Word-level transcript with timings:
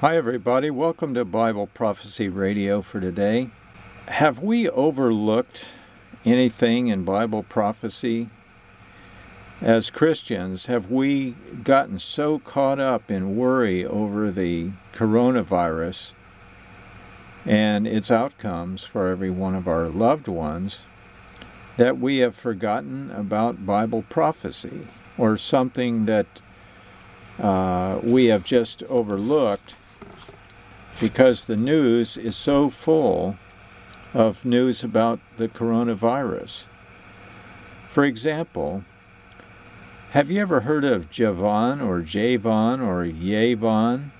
Hi, 0.00 0.14
everybody. 0.18 0.68
Welcome 0.68 1.14
to 1.14 1.24
Bible 1.24 1.68
Prophecy 1.68 2.28
Radio 2.28 2.82
for 2.82 3.00
today. 3.00 3.48
Have 4.08 4.40
we 4.40 4.68
overlooked 4.68 5.64
anything 6.22 6.88
in 6.88 7.02
Bible 7.02 7.42
prophecy? 7.42 8.28
As 9.62 9.88
Christians, 9.88 10.66
have 10.66 10.90
we 10.90 11.30
gotten 11.64 11.98
so 11.98 12.38
caught 12.38 12.78
up 12.78 13.10
in 13.10 13.38
worry 13.38 13.86
over 13.86 14.30
the 14.30 14.72
coronavirus 14.92 16.12
and 17.46 17.86
its 17.86 18.10
outcomes 18.10 18.84
for 18.84 19.08
every 19.08 19.30
one 19.30 19.54
of 19.54 19.66
our 19.66 19.88
loved 19.88 20.28
ones 20.28 20.84
that 21.78 21.96
we 21.98 22.18
have 22.18 22.36
forgotten 22.36 23.10
about 23.12 23.64
Bible 23.64 24.04
prophecy 24.10 24.88
or 25.16 25.38
something 25.38 26.04
that 26.04 26.42
uh, 27.38 27.98
we 28.02 28.26
have 28.26 28.44
just 28.44 28.82
overlooked 28.90 29.74
because 31.00 31.44
the 31.44 31.56
news 31.56 32.16
is 32.16 32.36
so 32.36 32.70
full 32.70 33.36
of 34.14 34.44
news 34.44 34.82
about 34.82 35.20
the 35.36 35.48
coronavirus. 35.48 36.64
For 37.88 38.04
example, 38.04 38.84
have 40.10 40.30
you 40.30 40.40
ever 40.40 40.60
heard 40.60 40.84
of 40.84 41.10
Javan 41.10 41.80
or 41.80 42.00
Javon 42.00 42.80
or 42.80 43.04
Yavon? 43.04 44.10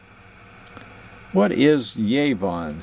What 1.33 1.53
is 1.53 1.97
Yavon? 1.97 2.83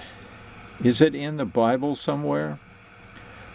Is 0.83 0.99
it 0.99 1.13
in 1.13 1.37
the 1.37 1.45
Bible 1.45 1.95
somewhere? 1.95 2.59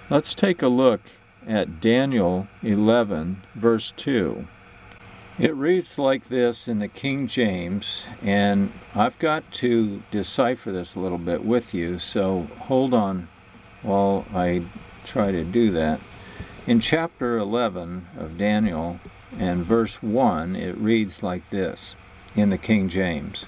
Let's 0.08 0.34
take 0.34 0.62
a 0.62 0.68
look 0.68 1.00
at 1.46 1.80
Daniel 1.80 2.46
11, 2.62 3.42
verse 3.54 3.92
2. 3.96 4.46
It 5.38 5.54
reads 5.54 6.00
like 6.00 6.26
this 6.26 6.66
in 6.66 6.80
the 6.80 6.88
King 6.88 7.28
James, 7.28 8.06
and 8.20 8.72
I've 8.92 9.16
got 9.20 9.52
to 9.52 10.02
decipher 10.10 10.72
this 10.72 10.96
a 10.96 10.98
little 10.98 11.16
bit 11.16 11.44
with 11.44 11.72
you, 11.72 12.00
so 12.00 12.48
hold 12.62 12.92
on 12.92 13.28
while 13.82 14.26
I 14.34 14.64
try 15.04 15.30
to 15.30 15.44
do 15.44 15.70
that. 15.70 16.00
In 16.66 16.80
chapter 16.80 17.38
11 17.38 18.08
of 18.18 18.36
Daniel 18.36 18.98
and 19.38 19.64
verse 19.64 20.02
1, 20.02 20.56
it 20.56 20.76
reads 20.76 21.22
like 21.22 21.48
this 21.50 21.94
in 22.34 22.50
the 22.50 22.58
King 22.58 22.88
James. 22.88 23.46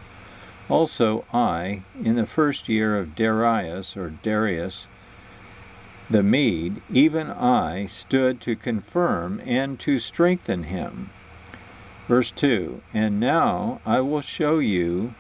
Also, 0.69 1.25
I, 1.33 1.83
in 2.01 2.15
the 2.15 2.25
first 2.25 2.69
year 2.69 2.97
of 2.97 3.17
Darius 3.17 3.97
or 3.97 4.11
Darius 4.11 4.87
the 6.09 6.23
Mede, 6.23 6.83
even 6.89 7.31
I 7.31 7.87
stood 7.87 8.41
to 8.43 8.55
confirm 8.55 9.43
and 9.45 9.81
to 9.81 9.99
strengthen 9.99 10.65
him 10.65 11.11
Verse 12.11 12.33
2 12.33 12.83
And 12.93 13.21
now 13.21 13.81
I 13.87 14.01
will 14.01 14.21
show 14.21 14.59
you 14.59 15.15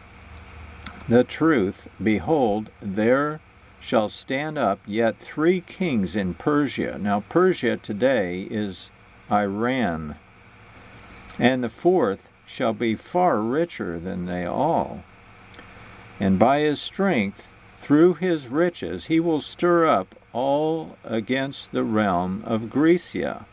the 1.08 1.22
truth. 1.22 1.86
Behold, 2.02 2.70
there 2.82 3.40
shall 3.78 4.08
stand 4.08 4.58
up 4.58 4.80
yet 4.88 5.16
three 5.16 5.60
kings 5.60 6.16
in 6.16 6.34
Persia. 6.34 6.98
Now, 6.98 7.20
Persia 7.28 7.76
today 7.76 8.40
is 8.50 8.90
Iran. 9.30 10.16
And 11.38 11.62
the 11.62 11.68
fourth 11.68 12.28
shall 12.44 12.72
be 12.72 12.96
far 12.96 13.40
richer 13.40 14.00
than 14.00 14.26
they 14.26 14.44
all. 14.44 15.04
And 16.18 16.40
by 16.40 16.58
his 16.58 16.80
strength, 16.82 17.46
through 17.78 18.14
his 18.14 18.48
riches, 18.48 19.06
he 19.06 19.20
will 19.20 19.40
stir 19.40 19.86
up 19.86 20.16
all 20.32 20.98
against 21.04 21.70
the 21.70 21.84
realm 21.84 22.42
of 22.44 22.68
Grecia. 22.68 23.46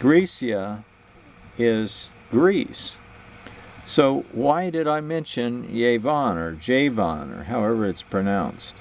Grecia 0.00 0.84
is 1.58 2.12
Greece. 2.30 2.96
So, 3.84 4.24
why 4.32 4.70
did 4.70 4.86
I 4.86 5.00
mention 5.00 5.68
Yavon 5.68 6.36
or 6.36 6.54
Javon 6.54 7.40
or 7.40 7.44
however 7.44 7.86
it's 7.86 8.02
pronounced? 8.02 8.76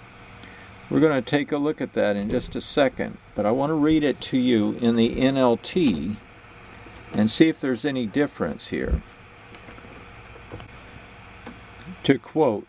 We're 0.89 1.00
going 1.00 1.23
to 1.23 1.28
take 1.28 1.52
a 1.52 1.58
look 1.58 1.81
at 1.81 1.94
that 1.94 2.16
in 2.16 2.30
just 2.30 2.55
a 2.55 2.61
second, 2.61 3.17
but 3.33 3.45
I 3.45 3.52
want 3.52 3.69
to 3.69 3.75
read 3.75 4.03
it 4.03 4.19
to 4.22 4.38
you 4.38 4.73
in 4.73 4.96
the 4.96 5.16
NLT 5.16 6.18
and 7.13 7.29
see 7.29 7.47
if 7.47 7.59
there's 7.59 7.85
any 7.85 8.06
difference 8.06 8.68
here. 8.68 9.01
To 12.03 12.17
quote 12.19 12.67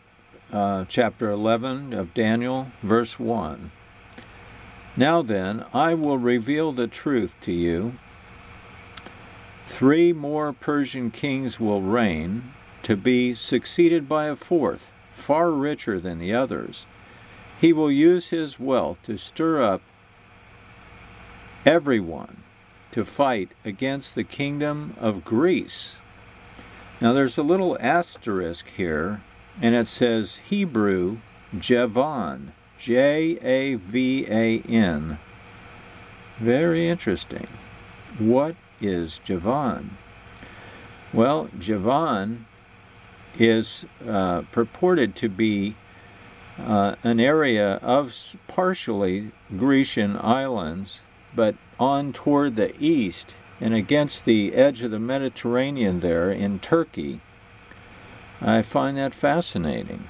uh, 0.53 0.85
chapter 0.89 1.31
11 1.31 1.93
of 1.93 2.15
Daniel, 2.15 2.71
verse 2.83 3.19
1 3.19 3.73
Now 4.97 5.21
then, 5.23 5.65
I 5.75 5.95
will 5.95 6.19
reveal 6.19 6.73
the 6.73 6.87
truth 6.87 7.35
to 7.43 7.53
you 7.53 7.95
Three 9.67 10.13
more 10.13 10.53
Persian 10.53 11.11
kings 11.11 11.59
will 11.59 11.83
reign, 11.83 12.53
to 12.83 12.97
be 12.97 13.35
succeeded 13.35 14.09
by 14.09 14.27
a 14.27 14.37
fourth, 14.37 14.91
far 15.15 15.51
richer 15.51 16.01
than 16.01 16.19
the 16.19 16.35
others. 16.35 16.87
He 17.61 17.73
will 17.73 17.93
use 17.93 18.31
his 18.31 18.59
wealth 18.59 18.99
to 19.05 19.17
stir 19.17 19.63
up 19.63 19.83
everyone 21.65 22.43
to 22.91 23.05
fight 23.05 23.53
against 23.65 24.15
the 24.15 24.25
kingdom 24.25 24.97
of 25.01 25.25
Greece. 25.25 25.97
Now 27.01 27.13
there's 27.13 27.39
a 27.39 27.43
little 27.43 27.79
asterisk 27.81 28.69
here, 28.71 29.23
and 29.61 29.75
it 29.75 29.87
says 29.87 30.37
Hebrew 30.49 31.19
Javan, 31.59 32.53
J 32.79 33.39
A 33.43 33.75
V 33.77 34.27
A 34.29 34.61
N. 34.63 35.19
Very 36.39 36.89
interesting. 36.89 37.47
What 38.19 38.57
is 38.83 39.21
Javan? 39.25 39.97
Well, 41.13 41.49
Javan 41.59 42.47
is 43.39 43.87
uh, 44.07 44.43
purported 44.53 45.15
to 45.17 45.29
be 45.29 45.77
uh, 46.59 46.97
an 47.03 47.21
area 47.21 47.75
of 47.77 48.37
partially 48.49 49.33
Grecian 49.57 50.17
islands, 50.17 51.01
but 51.35 51.55
on 51.79 52.13
toward 52.13 52.57
the 52.57 52.75
east 52.79 53.35
and 53.61 53.75
against 53.75 54.25
the 54.25 54.55
edge 54.55 54.83
of 54.83 54.91
the 54.91 54.99
Mediterranean 54.99 56.01
there 56.01 56.31
in 56.31 56.59
Turkey. 56.59 57.21
I 58.41 58.63
find 58.63 58.97
that 58.99 59.15
fascinating. 59.15 60.09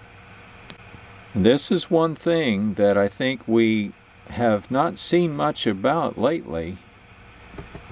This 1.35 1.71
is 1.71 1.91
one 1.91 2.15
thing 2.15 2.75
that 2.75 2.97
I 2.97 3.09
think 3.09 3.47
we 3.47 3.93
have 4.29 4.71
not 4.71 4.99
seen 4.99 5.37
much 5.37 5.67
about 5.67 6.17
lately 6.17 6.79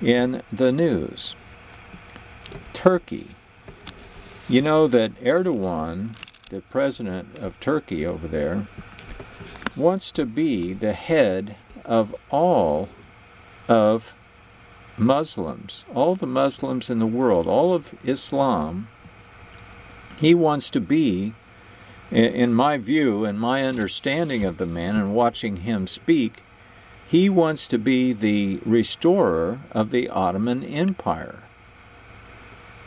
in 0.03 0.43
the 0.53 0.73
news. 0.73 1.35
Turkey. 2.73 3.29
You 4.49 4.63
know 4.63 4.87
that 4.89 5.15
Erdogan, 5.23 6.17
the 6.49 6.63
president 6.63 7.39
of 7.39 7.61
Turkey 7.61 8.05
over 8.05 8.27
there, 8.27 8.67
wants 9.77 10.11
to 10.13 10.27
be 10.27 10.73
the 10.73 10.93
head 10.93 11.57
of 11.85 12.15
all 12.31 12.89
of 13.69 14.15
Muslims, 14.97 15.85
all 15.95 16.15
the 16.15 16.27
Muslims 16.27 16.91
in 16.91 16.99
the 16.99 17.07
world, 17.07 17.47
all 17.47 17.73
of 17.73 17.95
Islam. 18.05 18.89
He 20.19 20.35
wants 20.35 20.69
to 20.71 20.81
be, 20.81 21.35
in 22.11 22.53
my 22.53 22.77
view 22.77 23.25
and 23.25 23.41
my 23.41 23.63
understanding 23.63 24.45
of 24.45 24.59
the 24.59 24.67
man 24.67 24.97
and 24.97 25.15
watching 25.15 25.59
him 25.59 25.87
speak, 25.87 26.43
he 27.11 27.29
wants 27.29 27.67
to 27.67 27.77
be 27.77 28.13
the 28.13 28.61
restorer 28.65 29.59
of 29.73 29.91
the 29.91 30.09
Ottoman 30.09 30.63
Empire. 30.63 31.41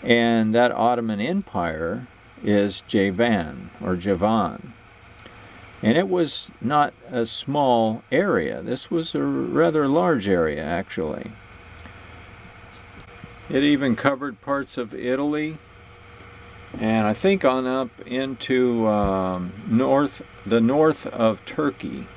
And 0.01 0.55
that 0.55 0.71
Ottoman 0.71 1.19
Empire 1.19 2.07
is 2.41 2.83
Javan 2.87 3.69
or 3.83 3.97
Javan. 3.97 4.71
And 5.81 5.97
it 5.97 6.07
was 6.07 6.47
not 6.61 6.93
a 7.11 7.25
small 7.25 8.01
area. 8.13 8.61
This 8.61 8.89
was 8.89 9.13
a 9.13 9.21
rather 9.21 9.89
large 9.89 10.29
area, 10.29 10.63
actually. 10.63 11.33
It 13.49 13.65
even 13.65 13.97
covered 13.97 14.39
parts 14.39 14.77
of 14.77 14.93
Italy, 14.93 15.57
and 16.79 17.05
I 17.05 17.13
think 17.13 17.43
on 17.43 17.67
up 17.67 17.89
into 18.05 18.87
um, 18.87 19.51
north, 19.67 20.21
the 20.45 20.61
north 20.61 21.05
of 21.07 21.43
Turkey. 21.43 22.07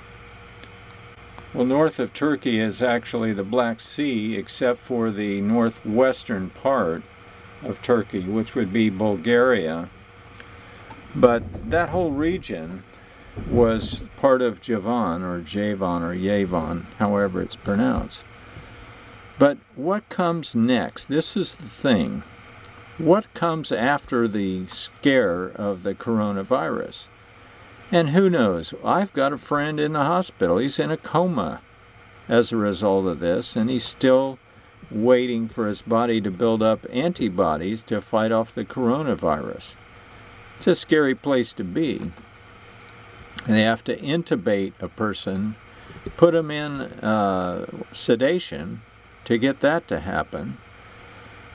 Well, 1.57 1.65
north 1.65 1.99
of 1.99 2.13
Turkey 2.13 2.61
is 2.61 2.83
actually 2.83 3.33
the 3.33 3.43
Black 3.43 3.81
Sea, 3.81 4.37
except 4.37 4.79
for 4.79 5.11
the 5.11 5.41
northwestern 5.41 6.51
part 6.51 7.03
of 7.63 7.81
Turkey, 7.81 8.21
which 8.21 8.55
would 8.55 8.75
be 8.75 8.91
Bulgaria. 8.91 9.89
But 11.15 11.71
that 11.71 11.89
whole 11.89 12.11
region 12.11 12.85
was 13.49 14.03
part 14.17 14.43
of 14.43 14.61
Javan 14.61 15.23
or 15.23 15.41
Javan 15.41 16.03
or 16.03 16.15
Yavon, 16.15 16.85
however 16.99 17.41
it's 17.41 17.57
pronounced. 17.57 18.23
But 19.39 19.57
what 19.77 20.11
comes 20.11 20.55
next? 20.55 21.07
This 21.07 21.39
is 21.39 21.55
the 21.55 21.63
thing. 21.63 22.23
What 22.99 23.33
comes 23.33 23.73
after 23.73 24.29
the 24.29 24.67
scare 24.67 25.47
of 25.47 25.85
the 25.85 25.95
coronavirus? 25.95 27.05
And 27.93 28.11
who 28.11 28.29
knows? 28.29 28.75
I've 28.85 29.13
got 29.13 29.33
a 29.33 29.39
friend 29.39 29.79
in 29.79 29.93
the 29.93 30.05
hospital. 30.05 30.59
He's 30.59 30.79
in 30.79 30.91
a 30.91 30.97
coma 30.97 31.61
as 32.29 32.51
a 32.51 32.57
result 32.57 33.07
of 33.07 33.21
this, 33.21 33.55
and 33.55 33.71
he's 33.71 33.85
still 33.85 34.39
waiting 34.91 35.49
for 35.49 35.67
his 35.67 35.83
body 35.83 36.21
to 36.21 36.31
build 36.31 36.63
up 36.63 36.87
antibodies 36.91 37.83
to 37.85 38.01
fight 38.01 38.33
off 38.33 38.55
the 38.55 38.65
coronavirus. 38.65 39.75
It's 40.57 40.67
a 40.67 40.75
scary 40.75 41.15
place 41.15 41.53
to 41.55 41.65
be. 41.65 42.13
And 43.45 43.55
they 43.55 43.63
have 43.63 43.85
to 43.85 43.97
intubate 43.97 44.73
a 44.81 44.89
person, 44.89 45.55
put 46.17 46.33
them 46.33 46.51
in 46.51 46.81
uh, 46.81 47.67
sedation 47.93 48.83
to 49.25 49.39
get 49.39 49.61
that 49.61 49.87
to 49.89 50.01
happen. 50.01 50.59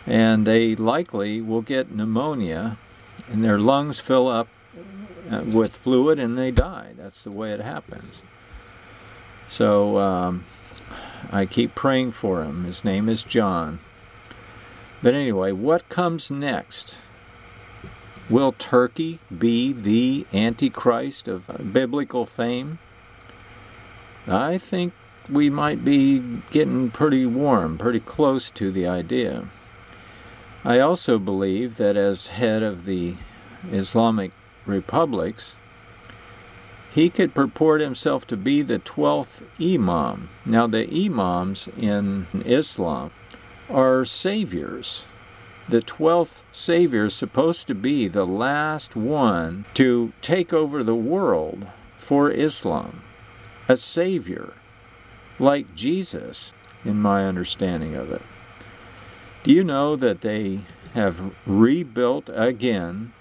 And 0.06 0.48
they 0.48 0.75
likely 0.75 1.42
will 1.42 1.62
get 1.62 1.94
pneumonia 1.94 2.77
and 3.30 3.44
their 3.44 3.60
lungs 3.60 4.00
fill 4.00 4.27
up 4.27 4.48
with 5.30 5.76
fluid 5.76 6.20
and 6.20 6.38
they 6.38 6.52
die. 6.52 6.92
That's 6.98 7.24
the 7.24 7.32
way 7.32 7.52
it 7.52 7.62
happens. 7.62 8.22
So 9.48 9.98
um, 9.98 10.46
I 11.32 11.46
keep 11.46 11.76
praying 11.76 12.14
for 12.14 12.44
him. 12.44 12.64
His 12.64 12.84
name 12.84 13.10
is 13.10 13.24
John. 13.24 13.80
But 15.04 15.14
anyway, 15.14 15.52
what 15.52 15.90
comes 15.90 16.32
next? 16.32 17.00
Will 18.30 18.54
Turkey 18.54 19.20
be 19.36 19.74
the 19.74 20.26
Antichrist 20.32 21.28
of 21.28 21.74
biblical 21.74 22.26
fame? 22.26 22.80
I 24.28 24.58
think 24.58 24.94
we 25.30 25.50
might 25.50 25.84
be 25.84 26.20
getting 26.52 26.92
pretty 26.92 27.26
warm, 27.26 27.78
pretty 27.78 28.00
close 28.00 28.50
to 28.52 28.72
the 28.72 28.88
idea. 28.88 29.50
I 30.64 30.80
also 30.80 31.18
believe 31.18 31.78
that 31.78 31.98
as 31.98 32.28
head 32.28 32.62
of 32.62 32.86
the 32.86 33.16
Islamic 33.72 34.32
republics, 34.66 35.56
he 36.94 37.10
could 37.10 37.34
purport 37.34 37.80
himself 37.80 38.28
to 38.28 38.38
be 38.38 38.62
the 38.62 38.80
12th 38.80 39.42
Imam. 39.62 40.30
Now, 40.46 40.68
the 40.68 40.88
Imams 41.06 41.69
in 41.78 42.28
Islam 42.46 43.12
are 43.69 44.04
saviors. 44.04 45.06
The 45.69 45.81
12th 45.81 46.42
Savior 46.52 47.06
is 47.06 47.13
supposed 47.13 47.68
to 47.68 47.75
be 47.75 48.10
the 48.10 48.25
last 48.25 48.96
one 48.96 49.63
to 49.75 50.12
take 50.22 50.52
over 50.52 50.84
the 50.84 50.96
world 50.96 51.68
for 51.98 52.30
Islam. 52.30 53.04
A 53.69 53.78
Savior, 53.78 54.54
like 55.40 55.74
Jesus, 55.75 56.52
in 56.84 57.02
my 57.02 57.25
understanding 57.25 57.96
of 57.96 58.12
it. 58.12 58.22
Do 59.44 59.54
you 59.54 59.63
know 59.63 59.96
that 59.96 60.22
they 60.22 60.62
have 60.94 61.34
rebuilt 61.46 62.30
again 62.34 63.13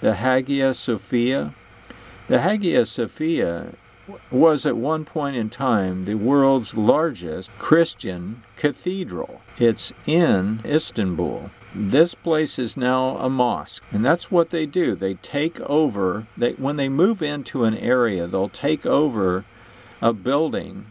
the 0.00 0.14
Hagia 0.14 0.74
Sophia? 0.74 1.54
The 2.28 2.40
Hagia 2.40 2.86
Sophia 2.86 3.74
was 4.30 4.66
at 4.66 4.76
one 4.76 5.04
point 5.04 5.36
in 5.36 5.50
time 5.50 6.04
the 6.04 6.14
world's 6.14 6.76
largest 6.76 7.50
Christian 7.58 8.42
cathedral. 8.56 9.42
It's 9.58 9.92
in 10.06 10.60
Istanbul. 10.64 11.50
This 11.74 12.14
place 12.14 12.58
is 12.58 12.76
now 12.76 13.16
a 13.18 13.30
mosque, 13.30 13.84
and 13.92 14.04
that's 14.04 14.30
what 14.30 14.50
they 14.50 14.66
do. 14.66 14.96
They 14.96 15.14
take 15.14 15.60
over, 15.60 16.26
they, 16.36 16.52
when 16.54 16.76
they 16.76 16.88
move 16.88 17.22
into 17.22 17.62
an 17.64 17.76
area, 17.76 18.26
they'll 18.26 18.48
take 18.48 18.84
over 18.84 19.44
a 20.02 20.12
building 20.12 20.90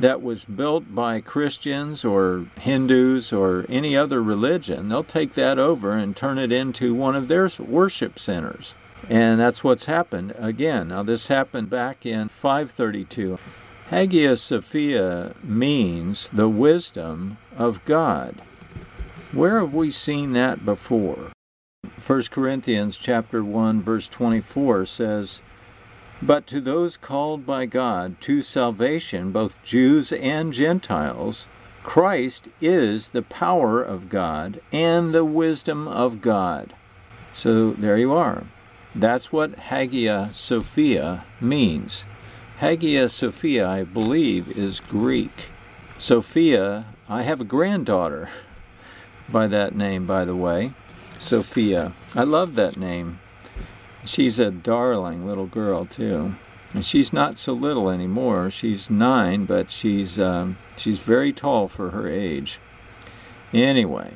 that 0.00 0.22
was 0.22 0.44
built 0.44 0.94
by 0.94 1.20
Christians 1.20 2.04
or 2.04 2.46
Hindus 2.60 3.32
or 3.32 3.66
any 3.68 3.96
other 3.96 4.22
religion. 4.22 4.88
They'll 4.88 5.04
take 5.04 5.34
that 5.34 5.58
over 5.58 5.92
and 5.92 6.16
turn 6.16 6.38
it 6.38 6.52
into 6.52 6.94
one 6.94 7.16
of 7.16 7.28
their 7.28 7.48
worship 7.58 8.18
centers. 8.18 8.74
And 9.08 9.40
that's 9.40 9.64
what's 9.64 9.86
happened 9.86 10.34
again. 10.38 10.88
Now, 10.88 11.02
this 11.02 11.28
happened 11.28 11.70
back 11.70 12.04
in 12.04 12.28
532. 12.28 13.38
Hagia 13.90 14.36
Sophia 14.36 15.34
means 15.42 16.28
the 16.32 16.48
wisdom 16.48 17.38
of 17.56 17.84
God. 17.84 18.42
Where 19.32 19.60
have 19.60 19.72
we 19.72 19.90
seen 19.90 20.32
that 20.34 20.64
before? 20.64 21.32
1 22.06 22.22
Corinthians 22.30 22.96
chapter 22.96 23.42
1 23.42 23.82
verse 23.82 24.08
24 24.08 24.86
says, 24.86 25.42
"But 26.20 26.46
to 26.48 26.60
those 26.60 26.96
called 26.96 27.46
by 27.46 27.66
God 27.66 28.20
to 28.22 28.42
salvation, 28.42 29.30
both 29.30 29.52
Jews 29.62 30.12
and 30.12 30.52
Gentiles, 30.52 31.46
Christ 31.84 32.48
is 32.60 33.10
the 33.10 33.22
power 33.22 33.80
of 33.80 34.08
God 34.08 34.60
and 34.72 35.14
the 35.14 35.24
wisdom 35.24 35.86
of 35.86 36.20
God." 36.20 36.74
So 37.32 37.70
there 37.70 37.96
you 37.96 38.12
are. 38.12 38.44
That's 38.94 39.32
what 39.32 39.58
Hagia 39.70 40.30
Sophia 40.32 41.24
means. 41.40 42.04
Hagia 42.58 43.08
Sophia, 43.08 43.68
I 43.68 43.84
believe, 43.84 44.58
is 44.58 44.80
Greek. 44.80 45.50
Sophia, 45.98 46.86
I 47.08 47.22
have 47.22 47.40
a 47.40 47.44
granddaughter 47.44 48.28
by 49.28 49.46
that 49.46 49.76
name, 49.76 50.06
by 50.06 50.24
the 50.24 50.34
way, 50.34 50.72
Sophia. 51.18 51.92
I 52.16 52.24
love 52.24 52.56
that 52.56 52.76
name. 52.76 53.20
She's 54.08 54.38
a 54.38 54.50
darling 54.50 55.26
little 55.26 55.46
girl, 55.46 55.84
too. 55.84 56.36
And 56.72 56.84
she's 56.84 57.12
not 57.12 57.36
so 57.36 57.52
little 57.52 57.90
anymore. 57.90 58.48
She's 58.48 58.88
nine, 58.88 59.44
but 59.44 59.70
she's, 59.70 60.18
um, 60.18 60.56
she's 60.78 60.98
very 61.00 61.30
tall 61.30 61.68
for 61.68 61.90
her 61.90 62.08
age. 62.08 62.58
Anyway, 63.52 64.14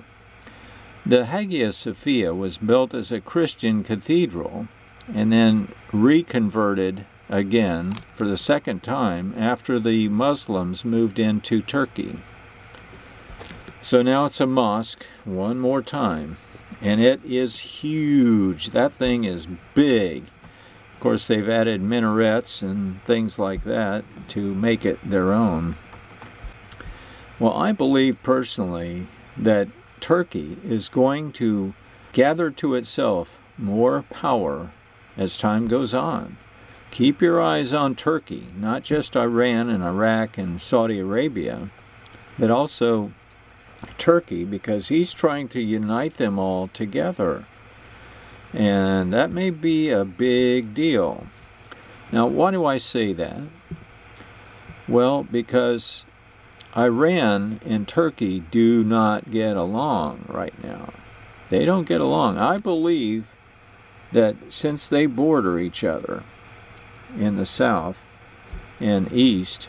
the 1.05 1.27
Hagia 1.27 1.73
Sophia 1.75 2.35
was 2.35 2.56
built 2.56 2.94
as 2.94 3.12
a 3.12 3.21
Christian 3.21 3.85
cathedral 3.85 4.69
and 5.12 5.31
then 5.31 5.69
reconverted 5.93 7.05
again 7.29 7.93
for 8.15 8.27
the 8.27 8.39
second 8.39 8.83
time 8.83 9.35
after 9.37 9.79
the 9.79 10.09
Muslims 10.09 10.87
moved 10.87 11.19
into 11.19 11.61
Turkey. 11.61 12.19
So 13.83 14.00
now 14.00 14.25
it's 14.25 14.41
a 14.41 14.47
mosque 14.47 15.05
one 15.27 15.59
more 15.59 15.83
time, 15.83 16.39
and 16.82 17.00
it 17.00 17.25
is 17.25 17.58
huge. 17.58 18.70
That 18.70 18.93
thing 18.93 19.25
is 19.25 19.46
big. 19.75 20.25
Of 20.94 21.00
course, 21.00 21.26
they've 21.29 21.49
added 21.49 21.81
minarets 21.81 22.61
and 22.61 23.02
things 23.05 23.38
like 23.38 23.64
that 23.64 24.05
to 24.29 24.55
make 24.55 24.84
it 24.84 24.99
their 25.08 25.32
own. 25.32 25.76
Well, 27.38 27.55
I 27.55 27.73
believe 27.73 28.23
personally 28.23 29.06
that 29.37 29.69
Turkey 30.00 30.58
is 30.64 30.88
going 30.88 31.32
to 31.32 31.75
gather 32.12 32.50
to 32.50 32.75
itself 32.75 33.38
more 33.56 34.02
power 34.02 34.73
as 35.17 35.38
time 35.38 35.69
goes 35.69 35.94
on. 35.94 36.37
Keep 36.90 37.23
your 37.23 37.40
eyes 37.40 37.73
on 37.73 37.94
Turkey, 37.94 38.49
not 38.56 38.82
just 38.82 39.17
Iran 39.17 39.70
and 39.70 39.82
Iraq 39.82 40.37
and 40.37 40.61
Saudi 40.61 40.99
Arabia, 40.99 41.70
but 42.38 42.50
also 42.50 43.12
Turkey, 43.99 44.44
because 44.44 44.88
he's 44.88 45.12
trying 45.12 45.49
to 45.49 45.61
unite 45.61 46.17
them 46.17 46.38
all 46.38 46.69
together. 46.69 47.46
And 48.52 49.12
that 49.12 49.31
may 49.31 49.50
be 49.50 49.90
a 49.90 50.05
big 50.05 50.75
deal. 50.75 51.26
Now, 52.10 52.27
why 52.27 52.51
do 52.51 52.65
I 52.67 52.79
say 52.79 53.12
that? 53.15 53.43
Well, 54.86 55.22
because 55.22 56.05
Iran 56.77 57.60
and 57.65 57.86
Turkey 57.86 58.41
do 58.41 58.84
not 58.84 59.31
get 59.31 59.56
along 59.56 60.27
right 60.29 60.55
now. 60.62 60.93
They 61.51 61.65
don't 61.65 61.86
get 61.86 62.01
along. 62.01 62.39
I 62.39 62.58
believe 62.58 63.34
that 64.12 64.36
since 64.48 64.89
they 64.89 65.06
border 65.06 65.58
each 65.58 65.84
other 65.84 66.22
in 67.19 67.36
the 67.36 67.46
south 67.46 68.06
and 68.81 69.12
east, 69.12 69.69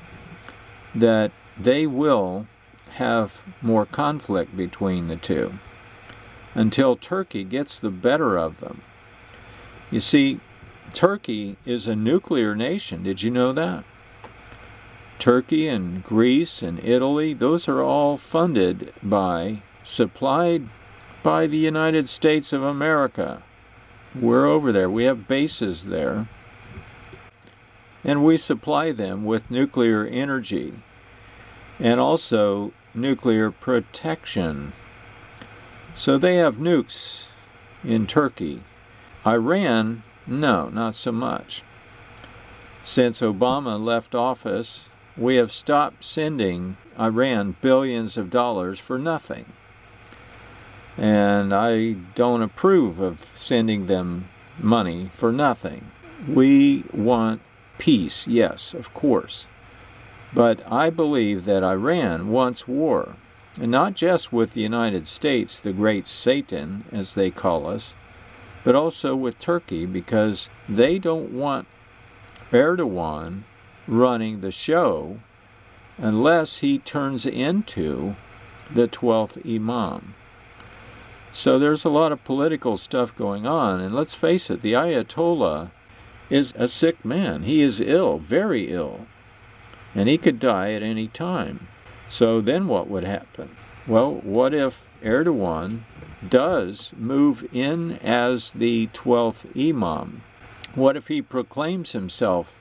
that 0.95 1.31
they 1.57 1.85
will 1.85 2.47
have 2.95 3.41
more 3.61 3.85
conflict 3.85 4.55
between 4.55 5.07
the 5.07 5.15
two 5.15 5.53
until 6.53 6.95
Turkey 6.95 7.43
gets 7.43 7.79
the 7.79 7.89
better 7.89 8.37
of 8.37 8.59
them. 8.59 8.81
You 9.89 9.99
see, 9.99 10.39
Turkey 10.93 11.57
is 11.65 11.87
a 11.87 11.95
nuclear 11.95 12.55
nation. 12.55 13.01
Did 13.03 13.23
you 13.23 13.31
know 13.31 13.51
that? 13.53 13.83
Turkey 15.17 15.67
and 15.67 16.03
Greece 16.03 16.61
and 16.61 16.83
Italy, 16.83 17.33
those 17.33 17.67
are 17.67 17.81
all 17.81 18.17
funded 18.17 18.93
by, 19.01 19.61
supplied 19.83 20.67
by 21.23 21.47
the 21.47 21.57
United 21.57 22.09
States 22.09 22.53
of 22.53 22.61
America. 22.61 23.41
We're 24.19 24.45
over 24.45 24.71
there, 24.71 24.89
we 24.89 25.05
have 25.05 25.27
bases 25.27 25.85
there. 25.85 26.27
And 28.03 28.23
we 28.23 28.37
supply 28.37 28.91
them 28.91 29.23
with 29.23 29.49
nuclear 29.49 30.05
energy 30.05 30.73
and 31.79 31.99
also 31.99 32.73
nuclear 32.93 33.51
protection. 33.51 34.73
So 35.95 36.17
they 36.17 36.37
have 36.37 36.57
nukes 36.57 37.25
in 37.83 38.07
Turkey. 38.07 38.63
Iran, 39.25 40.03
no, 40.25 40.69
not 40.69 40.95
so 40.95 41.11
much. 41.11 41.63
Since 42.83 43.21
Obama 43.21 43.81
left 43.81 44.13
office, 44.13 44.89
we 45.15 45.35
have 45.35 45.51
stopped 45.51 46.03
sending 46.03 46.77
Iran 46.99 47.55
billions 47.61 48.17
of 48.17 48.29
dollars 48.29 48.79
for 48.79 48.97
nothing. 48.97 49.45
And 50.97 51.53
I 51.53 51.93
don't 52.15 52.41
approve 52.41 52.99
of 52.99 53.25
sending 53.33 53.87
them 53.87 54.29
money 54.59 55.09
for 55.11 55.31
nothing. 55.31 55.91
We 56.27 56.83
want 56.93 57.41
peace, 57.77 58.27
yes, 58.27 58.73
of 58.73 58.93
course. 58.93 59.47
But 60.33 60.61
I 60.71 60.89
believe 60.89 61.45
that 61.45 61.63
Iran 61.63 62.29
wants 62.29 62.67
war, 62.67 63.15
and 63.59 63.71
not 63.71 63.93
just 63.93 64.33
with 64.33 64.53
the 64.53 64.61
United 64.61 65.05
States, 65.05 65.59
the 65.59 65.73
great 65.73 66.07
Satan, 66.07 66.85
as 66.91 67.13
they 67.13 67.29
call 67.29 67.67
us, 67.67 67.93
but 68.63 68.75
also 68.75 69.15
with 69.15 69.39
Turkey 69.39 69.85
because 69.85 70.49
they 70.67 70.97
don't 70.97 71.31
want 71.31 71.67
Erdogan 72.51 73.43
running 73.87 74.41
the 74.41 74.51
show 74.51 75.19
unless 75.97 76.59
he 76.59 76.79
turns 76.79 77.25
into 77.25 78.15
the 78.73 78.87
12th 78.87 79.45
Imam. 79.45 80.15
So 81.31 81.59
there's 81.59 81.83
a 81.83 81.89
lot 81.89 82.11
of 82.11 82.23
political 82.23 82.77
stuff 82.77 83.15
going 83.15 83.45
on, 83.45 83.79
and 83.79 83.93
let's 83.93 84.13
face 84.13 84.49
it, 84.49 84.61
the 84.61 84.73
Ayatollah 84.73 85.71
is 86.29 86.53
a 86.57 86.67
sick 86.67 87.03
man. 87.03 87.43
He 87.43 87.61
is 87.61 87.81
ill, 87.81 88.17
very 88.17 88.71
ill, 88.71 89.07
and 89.95 90.09
he 90.09 90.17
could 90.17 90.39
die 90.39 90.73
at 90.73 90.83
any 90.83 91.07
time. 91.07 91.67
So 92.07 92.41
then 92.41 92.67
what 92.67 92.89
would 92.89 93.03
happen? 93.03 93.55
Well, 93.87 94.13
what 94.15 94.53
if 94.53 94.87
Erdogan 95.03 95.81
does 96.27 96.93
move 96.97 97.45
in 97.53 97.93
as 97.99 98.53
the 98.53 98.87
12th 98.87 99.45
Imam? 99.57 100.23
What 100.75 100.95
if 100.95 101.07
he 101.07 101.21
proclaims 101.21 101.91
himself 101.91 102.55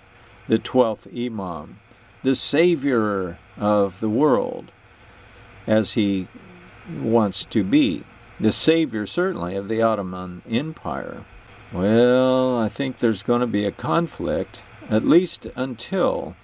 the 0.49 0.59
12th 0.59 1.07
Imam, 1.15 1.79
the 2.23 2.35
savior 2.35 3.39
of 3.57 4.01
the 4.01 4.09
world, 4.09 4.73
as 5.67 5.93
he 5.93 6.29
wants 7.01 7.45
to 7.47 7.63
be? 7.63 8.05
The 8.41 8.53
savior, 8.53 9.07
certainly, 9.07 9.55
of 9.55 9.69
the 9.69 9.83
Ottoman 9.83 10.43
Empire. 10.51 11.25
Well, 11.73 12.59
I 12.59 12.69
think 12.69 12.99
there's 12.99 13.23
going 13.23 13.41
to 13.41 13.47
be 13.47 13.65
a 13.65 13.71
conflict, 13.71 14.63
at 14.91 15.05
least 15.05 15.47
until 15.55 16.35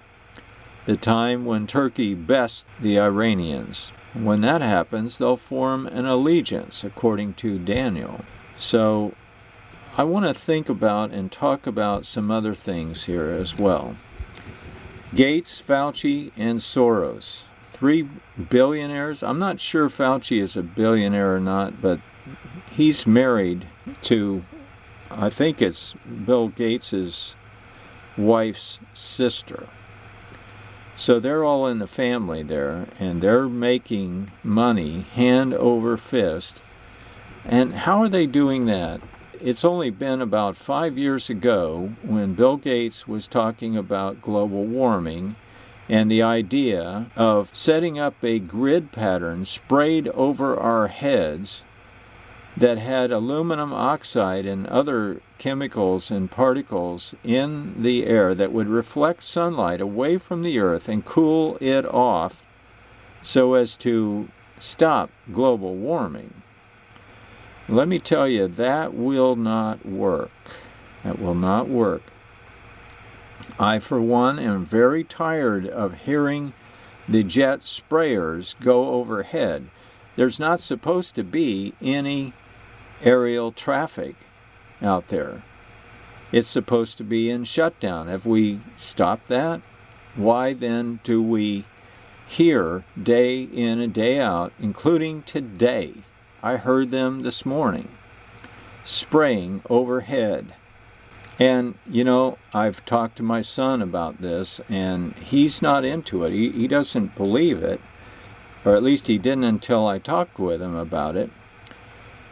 the 0.89 0.97
time 0.97 1.45
when 1.45 1.67
Turkey 1.67 2.15
bests 2.15 2.65
the 2.79 2.99
Iranians. 2.99 3.91
When 4.15 4.41
that 4.41 4.63
happens, 4.63 5.19
they'll 5.19 5.37
form 5.37 5.85
an 5.85 6.07
allegiance, 6.07 6.83
according 6.83 7.35
to 7.35 7.59
Daniel. 7.59 8.21
So 8.57 9.13
I 9.97 10.03
want 10.03 10.25
to 10.25 10.33
think 10.33 10.67
about 10.67 11.11
and 11.11 11.31
talk 11.31 11.67
about 11.67 12.05
some 12.05 12.31
other 12.31 12.55
things 12.55 13.03
here 13.03 13.29
as 13.29 13.55
well. 13.55 13.97
Gates, 15.13 15.61
Fauci, 15.61 16.31
and 16.35 16.57
Soros. 16.57 17.43
Three 17.71 18.09
billionaires. 18.49 19.21
I'm 19.21 19.37
not 19.37 19.59
sure 19.59 19.89
Fauci 19.89 20.41
is 20.41 20.57
a 20.57 20.63
billionaire 20.63 21.35
or 21.35 21.39
not, 21.39 21.83
but 21.83 21.99
he's 22.71 23.05
married 23.05 23.67
to, 24.01 24.43
I 25.11 25.29
think 25.29 25.61
it's 25.61 25.93
Bill 26.25 26.47
Gates's 26.47 27.35
wife's 28.17 28.79
sister. 28.95 29.67
So 30.99 31.17
they're 31.17 31.45
all 31.45 31.65
in 31.65 31.79
the 31.79 31.87
family 31.87 32.43
there, 32.43 32.87
and 32.99 33.21
they're 33.21 33.47
making 33.47 34.31
money 34.43 35.05
hand 35.13 35.53
over 35.53 35.95
fist. 35.95 36.61
And 37.45 37.73
how 37.73 38.01
are 38.01 38.09
they 38.09 38.25
doing 38.25 38.65
that? 38.65 38.99
It's 39.39 39.63
only 39.63 39.91
been 39.91 40.21
about 40.21 40.57
five 40.57 40.97
years 40.97 41.29
ago 41.29 41.93
when 42.03 42.33
Bill 42.33 42.57
Gates 42.57 43.07
was 43.07 43.29
talking 43.29 43.77
about 43.77 44.21
global 44.21 44.65
warming 44.65 45.37
and 45.87 46.11
the 46.11 46.21
idea 46.21 47.09
of 47.15 47.55
setting 47.55 47.97
up 47.97 48.21
a 48.21 48.37
grid 48.37 48.91
pattern 48.91 49.45
sprayed 49.45 50.09
over 50.09 50.59
our 50.59 50.89
heads 50.89 51.63
that 52.57 52.77
had 52.77 53.11
aluminum 53.11 53.73
oxide 53.73 54.45
and 54.45 54.67
other 54.67 55.21
chemicals 55.37 56.11
and 56.11 56.29
particles 56.29 57.15
in 57.23 57.81
the 57.81 58.05
air 58.05 58.35
that 58.35 58.51
would 58.51 58.67
reflect 58.67 59.23
sunlight 59.23 59.79
away 59.79 60.17
from 60.17 60.41
the 60.41 60.59
earth 60.59 60.89
and 60.89 61.05
cool 61.05 61.57
it 61.61 61.85
off 61.85 62.45
so 63.21 63.53
as 63.53 63.77
to 63.77 64.27
stop 64.57 65.09
global 65.31 65.75
warming. 65.75 66.41
Let 67.67 67.87
me 67.87 67.99
tell 67.99 68.27
you, 68.27 68.47
that 68.47 68.93
will 68.93 69.35
not 69.35 69.85
work. 69.85 70.31
That 71.03 71.19
will 71.19 71.35
not 71.35 71.69
work. 71.69 72.01
I, 73.59 73.79
for 73.79 74.01
one, 74.01 74.39
am 74.39 74.65
very 74.65 75.03
tired 75.03 75.67
of 75.67 75.93
hearing 75.93 76.53
the 77.07 77.23
jet 77.23 77.61
sprayers 77.61 78.55
go 78.59 78.91
overhead. 78.91 79.69
There's 80.19 80.37
not 80.37 80.59
supposed 80.59 81.15
to 81.15 81.23
be 81.23 81.73
any 81.81 82.33
aerial 83.01 83.53
traffic 83.53 84.17
out 84.81 85.07
there. 85.07 85.43
It's 86.33 86.49
supposed 86.49 86.97
to 86.97 87.05
be 87.05 87.29
in 87.29 87.45
shutdown. 87.45 88.09
Have 88.09 88.25
we 88.25 88.59
stopped 88.75 89.29
that? 89.29 89.61
Why 90.17 90.51
then 90.51 90.99
do 91.05 91.23
we 91.23 91.63
hear 92.27 92.83
day 93.01 93.43
in 93.43 93.79
and 93.79 93.93
day 93.93 94.19
out, 94.19 94.51
including 94.59 95.23
today? 95.23 95.93
I 96.43 96.57
heard 96.57 96.91
them 96.91 97.21
this 97.21 97.45
morning 97.45 97.87
spraying 98.83 99.61
overhead. 99.69 100.53
And, 101.39 101.75
you 101.89 102.03
know, 102.03 102.37
I've 102.53 102.83
talked 102.83 103.15
to 103.15 103.23
my 103.23 103.41
son 103.41 103.81
about 103.81 104.21
this, 104.21 104.59
and 104.67 105.13
he's 105.13 105.61
not 105.61 105.85
into 105.85 106.25
it. 106.25 106.33
He, 106.33 106.49
he 106.51 106.67
doesn't 106.67 107.15
believe 107.15 107.63
it, 107.63 107.79
or 108.65 108.75
at 108.75 108.83
least 108.83 109.07
he 109.07 109.17
didn't 109.17 109.43
until 109.43 109.87
I 109.87 109.99
talked 109.99 110.39
with 110.39 110.61
him 110.61 110.75
about 110.75 111.15
it. 111.15 111.31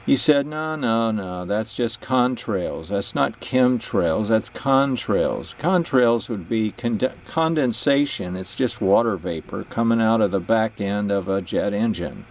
He 0.05 0.15
said, 0.15 0.47
no, 0.47 0.77
no, 0.77 1.11
no, 1.11 1.43
that's 1.43 1.73
just 1.73 1.99
contrails. 1.99 2.87
That's 2.87 3.13
not 3.13 3.41
chemtrails, 3.41 4.29
that's 4.29 4.49
contrails. 4.49 5.53
Contrails 5.57 6.29
would 6.29 6.47
be 6.47 6.71
cond- 6.71 7.11
condensation, 7.27 8.37
it's 8.37 8.55
just 8.55 8.79
water 8.79 9.17
vapor 9.17 9.65
coming 9.65 9.99
out 9.99 10.21
of 10.21 10.31
the 10.31 10.39
back 10.39 10.79
end 10.79 11.11
of 11.11 11.27
a 11.27 11.41
jet 11.41 11.73
engine. 11.73 12.25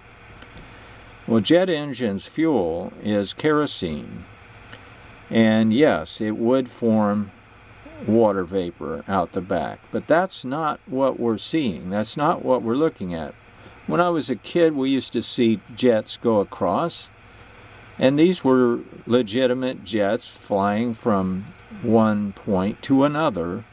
Well, 1.26 1.40
jet 1.40 1.68
engine's 1.68 2.24
fuel 2.24 2.94
is 3.02 3.34
kerosene. 3.34 4.24
And 5.28 5.72
yes, 5.72 6.20
it 6.20 6.36
would 6.36 6.68
form 6.70 7.32
water 8.06 8.44
vapor 8.44 9.04
out 9.08 9.32
the 9.32 9.40
back. 9.40 9.80
But 9.90 10.06
that's 10.06 10.44
not 10.44 10.80
what 10.86 11.18
we're 11.18 11.36
seeing. 11.36 11.90
That's 11.90 12.16
not 12.16 12.44
what 12.44 12.62
we're 12.62 12.74
looking 12.74 13.12
at. 13.12 13.34
When 13.86 14.00
I 14.00 14.08
was 14.08 14.28
a 14.28 14.36
kid, 14.36 14.74
we 14.74 14.90
used 14.90 15.12
to 15.12 15.22
see 15.22 15.60
jets 15.74 16.16
go 16.16 16.40
across 16.40 17.08
and 17.98 18.18
these 18.18 18.44
were 18.44 18.80
legitimate 19.06 19.84
jets 19.84 20.28
flying 20.28 20.92
from 20.94 21.46
one 21.82 22.32
point 22.32 22.82
to 22.82 23.04
another. 23.04 23.64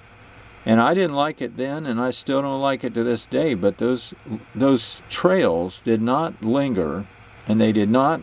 And 0.65 0.79
I 0.79 0.93
didn't 0.93 1.15
like 1.15 1.41
it 1.41 1.57
then, 1.57 1.85
and 1.85 1.99
I 1.99 2.11
still 2.11 2.41
don't 2.41 2.61
like 2.61 2.85
it 2.85 2.93
to 2.93 3.03
this 3.03 3.25
day. 3.25 3.53
But 3.53 3.79
those 3.79 4.13
those 4.55 5.03
trails 5.09 5.81
did 5.81 6.01
not 6.01 6.41
linger, 6.41 7.05
and 7.47 7.59
they 7.59 7.73
did 7.73 7.89
not 7.89 8.21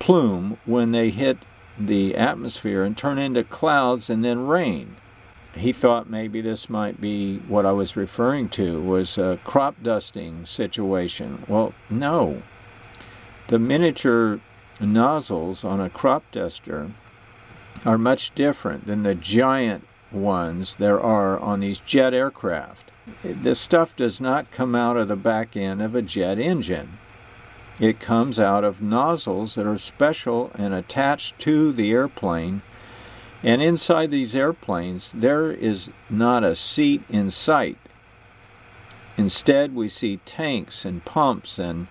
plume 0.00 0.58
when 0.64 0.90
they 0.90 1.10
hit 1.10 1.38
the 1.78 2.16
atmosphere 2.16 2.82
and 2.82 2.98
turn 2.98 3.16
into 3.16 3.44
clouds 3.44 4.10
and 4.10 4.24
then 4.24 4.46
rain. 4.48 4.96
He 5.54 5.72
thought 5.72 6.08
maybe 6.08 6.40
this 6.40 6.70
might 6.70 7.00
be 7.00 7.38
what 7.48 7.66
I 7.66 7.72
was 7.72 7.96
referring 7.96 8.48
to 8.50 8.80
was 8.80 9.18
a 9.18 9.38
crop 9.44 9.82
dusting 9.82 10.46
situation. 10.46 11.44
Well, 11.46 11.74
no. 11.90 12.42
The 13.48 13.58
miniature 13.58 14.40
nozzles 14.80 15.64
on 15.64 15.80
a 15.80 15.90
crop 15.90 16.24
duster 16.32 16.92
are 17.84 17.98
much 17.98 18.34
different 18.34 18.86
than 18.86 19.02
the 19.02 19.14
giant 19.14 19.86
ones 20.10 20.76
there 20.76 21.00
are 21.00 21.38
on 21.38 21.60
these 21.60 21.80
jet 21.80 22.14
aircraft. 22.14 22.90
This 23.22 23.58
stuff 23.58 23.96
does 23.96 24.20
not 24.20 24.50
come 24.50 24.74
out 24.74 24.96
of 24.96 25.08
the 25.08 25.16
back 25.16 25.56
end 25.56 25.82
of 25.82 25.94
a 25.94 26.02
jet 26.02 26.38
engine. 26.38 26.98
It 27.80 28.00
comes 28.00 28.38
out 28.38 28.64
of 28.64 28.82
nozzles 28.82 29.54
that 29.54 29.66
are 29.66 29.78
special 29.78 30.50
and 30.54 30.72
attached 30.72 31.38
to 31.40 31.72
the 31.72 31.90
airplane. 31.90 32.62
And 33.42 33.60
inside 33.60 34.10
these 34.10 34.36
airplanes, 34.36 35.12
there 35.12 35.50
is 35.50 35.90
not 36.08 36.44
a 36.44 36.54
seat 36.54 37.02
in 37.08 37.30
sight. 37.30 37.78
Instead, 39.16 39.74
we 39.74 39.88
see 39.88 40.18
tanks 40.18 40.84
and 40.84 41.04
pumps 41.04 41.58
and 41.58 41.88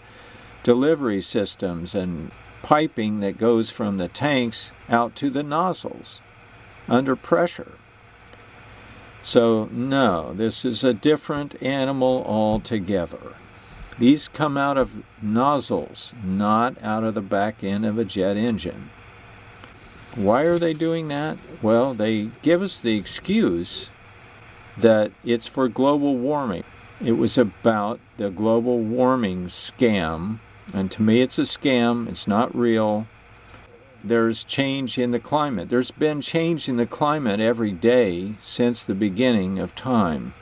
delivery 0.63 1.21
systems 1.21 1.93
and 1.93 2.31
piping 2.61 3.19
that 3.19 3.37
goes 3.37 3.69
from 3.69 3.97
the 3.97 4.07
tanks 4.07 4.71
out 4.89 5.15
to 5.15 5.29
the 5.29 5.43
nozzles 5.43 6.21
under 6.87 7.15
pressure. 7.15 7.73
So, 9.23 9.65
no, 9.71 10.33
this 10.33 10.65
is 10.65 10.83
a 10.83 10.93
different 10.93 11.61
animal 11.61 12.23
altogether. 12.25 13.35
These 13.99 14.27
come 14.29 14.57
out 14.57 14.77
of 14.77 15.03
nozzles, 15.21 16.15
not 16.23 16.81
out 16.81 17.03
of 17.03 17.13
the 17.13 17.21
back 17.21 17.63
end 17.63 17.85
of 17.85 17.97
a 17.99 18.05
jet 18.05 18.35
engine. 18.35 18.89
Why 20.15 20.43
are 20.43 20.59
they 20.59 20.73
doing 20.73 21.07
that? 21.07 21.37
Well, 21.61 21.93
they 21.93 22.29
give 22.41 22.61
us 22.61 22.81
the 22.81 22.97
excuse 22.97 23.89
that 24.77 25.11
it's 25.23 25.47
for 25.47 25.67
global 25.67 26.17
warming. 26.17 26.63
It 27.03 27.13
was 27.13 27.37
about 27.37 27.99
the 28.17 28.29
global 28.29 28.79
warming 28.79 29.45
scam 29.47 30.39
and 30.73 30.89
to 30.91 31.01
me, 31.01 31.21
it's 31.21 31.37
a 31.37 31.43
scam, 31.43 32.07
it's 32.07 32.27
not 32.27 32.55
real. 32.55 33.07
There's 34.03 34.43
change 34.43 34.97
in 34.97 35.11
the 35.11 35.19
climate. 35.19 35.69
There's 35.69 35.91
been 35.91 36.21
change 36.21 36.69
in 36.69 36.77
the 36.77 36.85
climate 36.85 37.39
every 37.39 37.71
day 37.71 38.35
since 38.39 38.83
the 38.83 38.95
beginning 38.95 39.59
of 39.59 39.75
time. 39.75 40.33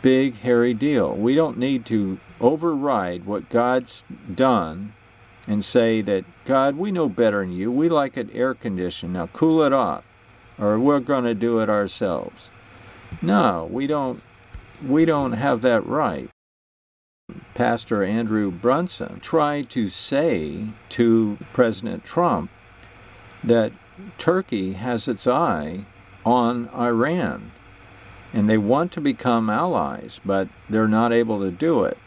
Big, 0.00 0.36
hairy 0.38 0.74
deal. 0.74 1.14
We 1.14 1.34
don't 1.34 1.58
need 1.58 1.84
to 1.86 2.18
override 2.40 3.24
what 3.26 3.50
God's 3.50 4.04
done 4.32 4.94
and 5.52 5.62
say 5.62 6.00
that, 6.00 6.24
God, 6.46 6.76
we 6.76 6.90
know 6.90 7.10
better 7.10 7.40
than 7.40 7.52
you. 7.52 7.70
We 7.70 7.90
like 7.90 8.16
it 8.16 8.30
air 8.32 8.54
conditioned. 8.54 9.12
Now 9.12 9.28
cool 9.28 9.62
it 9.62 9.72
off, 9.72 10.08
or 10.58 10.78
we're 10.78 11.00
going 11.00 11.24
to 11.24 11.34
do 11.34 11.58
it 11.58 11.68
ourselves. 11.68 12.50
No, 13.20 13.68
we 13.70 13.86
don't. 13.86 14.22
We 14.82 15.04
don't 15.04 15.32
have 15.32 15.60
that 15.62 15.86
right. 15.86 16.28
Pastor 17.54 18.02
Andrew 18.02 18.50
Brunson 18.50 19.20
tried 19.20 19.70
to 19.70 19.88
say 19.88 20.68
to 20.88 21.38
President 21.52 22.04
Trump 22.04 22.50
that 23.44 23.72
Turkey 24.18 24.72
has 24.72 25.06
its 25.06 25.26
eye 25.26 25.84
on 26.24 26.68
Iran 26.70 27.52
and 28.32 28.48
they 28.48 28.58
want 28.58 28.90
to 28.92 29.00
become 29.00 29.50
allies, 29.50 30.20
but 30.24 30.48
they're 30.68 30.88
not 30.88 31.12
able 31.12 31.40
to 31.40 31.50
do 31.50 31.84
it. 31.84 31.98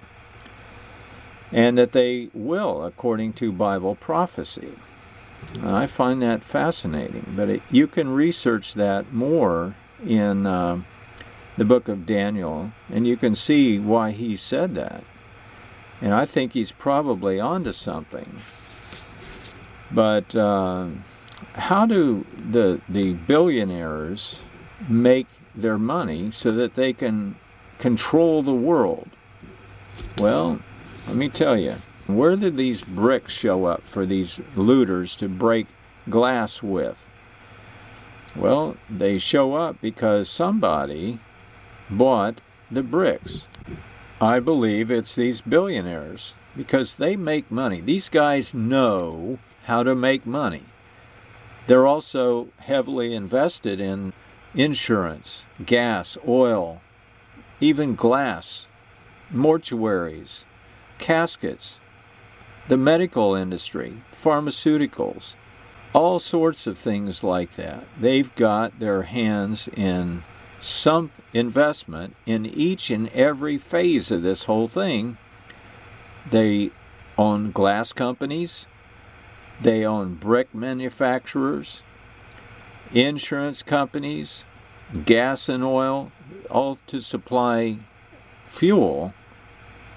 And 1.52 1.78
that 1.78 1.92
they 1.92 2.30
will, 2.34 2.84
according 2.84 3.34
to 3.34 3.52
Bible 3.52 3.96
prophecy. 3.96 4.74
I 5.64 5.86
find 5.86 6.22
that 6.22 6.44
fascinating, 6.44 7.34
but 7.36 7.50
it, 7.50 7.62
you 7.70 7.88
can 7.88 8.10
research 8.10 8.74
that 8.74 9.14
more 9.14 9.76
in 10.06 10.46
uh, 10.46 10.82
the 11.58 11.66
book 11.66 11.88
of 11.88 12.06
Daniel, 12.06 12.72
and 12.92 13.08
you 13.08 13.16
can 13.16 13.36
see 13.36 13.80
why 13.80 14.12
he 14.12 14.36
said 14.36 14.76
that. 14.76 15.04
And 16.02 16.14
I 16.14 16.26
think 16.26 16.54
he's 16.54 16.72
probably 16.72 17.40
onto 17.40 17.72
something. 17.72 18.42
But 19.92 20.36
uh, 20.36 20.88
how 21.54 21.86
do 21.86 22.26
the 22.52 22.82
the 22.90 23.14
billionaires 23.14 24.42
make 24.90 25.28
their 25.54 25.78
money 25.78 26.32
so 26.32 26.50
that 26.52 26.76
they 26.76 26.92
can 26.92 27.36
control 27.80 28.44
the 28.44 28.54
world? 28.54 29.10
Well, 30.18 30.60
let 31.08 31.16
me 31.16 31.30
tell 31.30 31.58
you, 31.58 31.76
where 32.08 32.36
did 32.36 32.58
these 32.58 32.84
bricks 32.84 33.34
show 33.34 33.66
up 33.66 33.86
for 33.88 34.06
these 34.06 34.40
looters 34.56 35.16
to 35.18 35.28
break 35.28 35.68
glass 36.10 36.62
with? 36.62 37.08
Well, 38.36 38.76
they 38.90 39.18
show 39.18 39.56
up 39.56 39.80
because 39.82 40.30
somebody 40.30 41.20
bought 41.90 42.42
the 42.70 42.84
bricks. 42.84 43.48
I 44.20 44.40
believe 44.40 44.90
it's 44.90 45.16
these 45.16 45.42
billionaires 45.42 46.36
because 46.56 46.96
they 46.96 47.16
make 47.16 47.52
money. 47.52 47.82
These 47.82 48.10
guys 48.10 48.54
know 48.54 49.40
how 49.66 49.84
to 49.84 49.96
make 49.96 50.26
money. 50.26 50.64
They're 51.68 51.88
also 51.88 52.50
heavily 52.60 53.16
invested 53.16 53.80
in 53.80 54.14
insurance, 54.54 55.46
gas, 55.66 56.18
oil, 56.28 56.82
even 57.60 57.96
glass, 57.96 58.68
mortuaries, 59.34 60.46
caskets, 60.98 61.80
the 62.68 62.78
medical 62.78 63.36
industry, 63.36 64.02
pharmaceuticals, 64.12 65.36
all 65.94 66.20
sorts 66.20 66.68
of 66.68 66.78
things 66.78 67.24
like 67.24 67.56
that. 67.56 67.86
They've 68.00 68.34
got 68.36 68.80
their 68.80 69.04
hands 69.04 69.70
in 69.76 70.24
some 70.60 71.12
investment 71.34 72.16
in 72.26 72.46
each 72.46 72.90
and 72.90 73.10
every 73.10 73.58
phase 73.58 74.12
of 74.12 74.24
this 74.24 74.46
whole 74.46 74.68
thing. 74.68 75.18
They 76.30 76.72
own 77.18 77.52
glass 77.52 77.94
companies, 77.94 78.66
they 79.62 79.86
own 79.86 80.16
brick 80.16 80.54
manufacturers, 80.54 81.82
insurance 82.94 83.64
companies, 83.64 84.44
gas 85.06 85.48
and 85.48 85.64
oil, 85.64 86.12
all 86.50 86.78
to 86.88 87.00
supply 87.00 87.78
fuel 88.48 89.14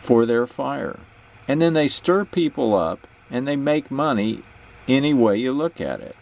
for 0.00 0.26
their 0.26 0.46
fire. 0.46 1.00
And 1.46 1.60
then 1.62 1.72
they 1.72 1.88
stir 1.88 2.24
people 2.24 2.74
up 2.74 3.06
and 3.30 3.46
they 3.46 3.56
make 3.56 3.90
money 3.90 4.42
any 4.86 5.12
way 5.12 5.36
you 5.36 5.52
look 5.52 5.80
at 5.80 6.00
it. 6.00 6.16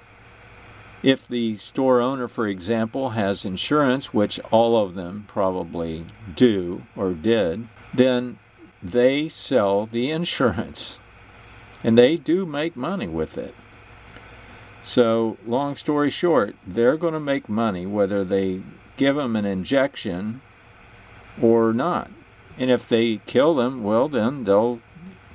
If 1.02 1.28
the 1.28 1.56
store 1.56 2.00
owner, 2.00 2.26
for 2.26 2.48
example, 2.48 3.10
has 3.10 3.44
insurance, 3.44 4.12
which 4.12 4.40
all 4.50 4.82
of 4.82 4.94
them 4.94 5.24
probably 5.28 6.06
do 6.34 6.82
or 6.96 7.12
did, 7.12 7.68
then 7.92 8.38
they 8.82 9.28
sell 9.28 9.86
the 9.86 10.10
insurance 10.10 10.98
and 11.84 11.96
they 11.96 12.16
do 12.16 12.46
make 12.46 12.76
money 12.76 13.06
with 13.06 13.38
it. 13.38 13.54
So, 14.82 15.36
long 15.44 15.74
story 15.74 16.10
short, 16.10 16.54
they're 16.64 16.96
going 16.96 17.14
to 17.14 17.20
make 17.20 17.48
money 17.48 17.86
whether 17.86 18.22
they 18.24 18.62
give 18.96 19.16
them 19.16 19.34
an 19.34 19.44
injection 19.44 20.40
or 21.42 21.72
not. 21.72 22.10
And 22.58 22.70
if 22.70 22.88
they 22.88 23.20
kill 23.26 23.54
them, 23.54 23.82
well, 23.82 24.08
then 24.08 24.44
they'll 24.44 24.80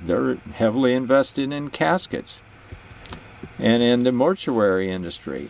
they're 0.04 0.34
heavily 0.34 0.94
invested 0.94 1.52
in 1.52 1.70
caskets 1.70 2.42
and 3.58 3.84
in 3.84 4.02
the 4.02 4.10
mortuary 4.10 4.90
industry, 4.90 5.48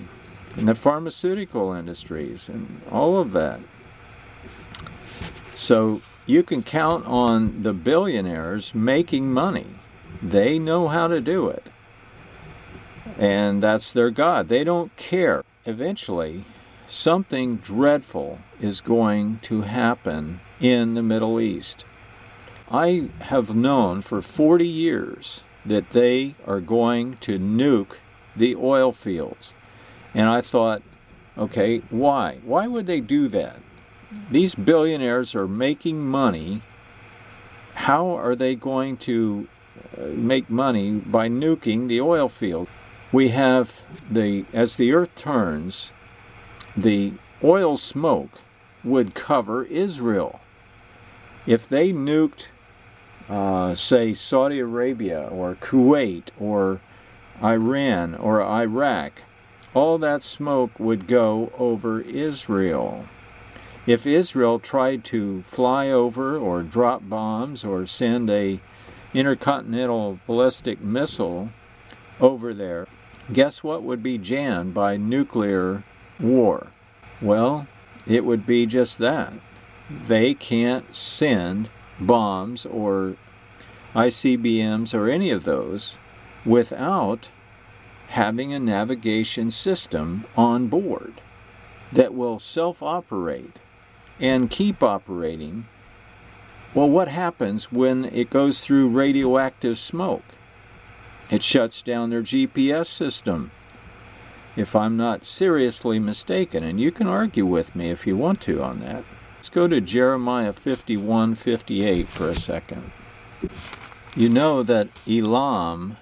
in 0.58 0.66
the 0.66 0.74
pharmaceutical 0.74 1.72
industries, 1.72 2.50
and 2.50 2.82
all 2.90 3.18
of 3.18 3.32
that. 3.32 3.60
So 5.54 6.02
you 6.26 6.42
can 6.42 6.62
count 6.62 7.06
on 7.06 7.62
the 7.62 7.72
billionaires 7.72 8.74
making 8.74 9.32
money. 9.32 9.66
They 10.22 10.58
know 10.58 10.88
how 10.88 11.08
to 11.08 11.20
do 11.20 11.48
it 11.48 11.70
and 13.18 13.62
that's 13.62 13.92
their 13.92 14.10
God. 14.10 14.48
They 14.48 14.64
don't 14.64 14.94
care. 14.96 15.44
Eventually, 15.64 16.44
something 16.92 17.56
dreadful 17.56 18.38
is 18.60 18.82
going 18.82 19.38
to 19.42 19.62
happen 19.62 20.40
in 20.60 20.92
the 20.92 21.02
Middle 21.02 21.40
East. 21.40 21.86
I 22.70 23.08
have 23.20 23.56
known 23.56 24.02
for 24.02 24.20
40 24.20 24.66
years 24.66 25.42
that 25.64 25.90
they 25.90 26.34
are 26.46 26.60
going 26.60 27.16
to 27.22 27.38
nuke 27.38 27.96
the 28.36 28.54
oil 28.56 28.92
fields. 28.92 29.54
And 30.12 30.28
I 30.28 30.42
thought, 30.42 30.82
okay, 31.38 31.78
why? 31.88 32.40
Why 32.44 32.66
would 32.66 32.86
they 32.86 33.00
do 33.00 33.26
that? 33.28 33.56
These 34.30 34.54
billionaires 34.54 35.34
are 35.34 35.48
making 35.48 36.06
money. 36.06 36.60
How 37.74 38.10
are 38.10 38.36
they 38.36 38.54
going 38.54 38.98
to 38.98 39.48
uh, 39.96 40.08
make 40.08 40.50
money 40.50 40.92
by 40.92 41.28
nuking 41.28 41.88
the 41.88 42.02
oil 42.02 42.28
field? 42.28 42.68
we 43.12 43.28
have 43.28 43.82
the 44.10 44.44
as 44.52 44.76
the 44.76 44.92
earth 44.92 45.14
turns 45.14 45.92
the 46.76 47.12
oil 47.42 47.76
smoke 47.76 48.40
would 48.84 49.14
cover 49.14 49.64
israel. 49.64 50.40
If 51.46 51.68
they 51.68 51.92
nuked 51.92 52.48
uh, 53.28 53.74
say 53.74 54.12
saudi 54.12 54.58
arabia 54.58 55.28
or 55.30 55.54
kuwait 55.54 56.28
or 56.38 56.80
iran 57.42 58.14
or 58.14 58.42
iraq 58.42 59.22
all 59.74 59.96
that 59.98 60.22
smoke 60.22 60.78
would 60.78 61.06
go 61.06 61.52
over 61.56 62.00
israel. 62.00 63.06
If 63.86 64.06
israel 64.06 64.58
tried 64.58 65.04
to 65.04 65.42
fly 65.42 65.88
over 65.88 66.36
or 66.36 66.62
drop 66.62 67.08
bombs 67.08 67.64
or 67.64 67.86
send 67.86 68.28
a 68.28 68.60
intercontinental 69.14 70.20
ballistic 70.26 70.80
missile 70.80 71.50
over 72.20 72.52
there 72.54 72.86
guess 73.32 73.62
what 73.62 73.82
would 73.82 74.02
be 74.02 74.18
jammed 74.18 74.74
by 74.74 74.96
nuclear 74.96 75.84
war? 76.20 76.68
Well, 77.20 77.66
it 78.06 78.24
would 78.24 78.46
be 78.46 78.66
just 78.66 78.98
that. 78.98 79.32
They 79.90 80.34
can't 80.34 80.94
send 80.94 81.70
bombs 82.00 82.66
or 82.66 83.16
ICBMs 83.94 84.94
or 84.94 85.08
any 85.08 85.30
of 85.30 85.44
those 85.44 85.98
without 86.44 87.28
having 88.08 88.52
a 88.52 88.58
navigation 88.58 89.50
system 89.50 90.24
on 90.36 90.66
board 90.66 91.20
that 91.92 92.14
will 92.14 92.38
self 92.38 92.82
operate 92.82 93.58
and 94.18 94.50
keep 94.50 94.82
operating. 94.82 95.66
Well, 96.74 96.88
what 96.88 97.08
happens 97.08 97.70
when 97.70 98.06
it 98.06 98.30
goes 98.30 98.60
through 98.60 98.88
radioactive 98.88 99.78
smoke? 99.78 100.24
It 101.30 101.42
shuts 101.42 101.82
down 101.82 102.10
their 102.10 102.22
GPS 102.22 102.86
system. 102.86 103.50
If 104.56 104.76
I'm 104.76 104.96
not 104.96 105.24
seriously 105.24 105.98
mistaken, 105.98 106.62
and 106.62 106.78
you 106.78 106.90
can 106.92 107.06
argue 107.06 107.46
with 107.46 107.74
me 107.74 107.90
if 107.90 108.06
you 108.06 108.16
want 108.16 108.40
to 108.42 108.62
on 108.62 108.80
that. 108.80 109.04
Let's 109.36 109.48
go 109.48 109.66
to 109.66 109.80
Jeremiah 109.80 110.52
51 110.52 111.34
58 111.34 112.08
for 112.08 112.28
a 112.28 112.34
second. 112.34 112.92
You 114.14 114.28
know 114.28 114.62
that 114.62 114.88
Elam 115.08 115.96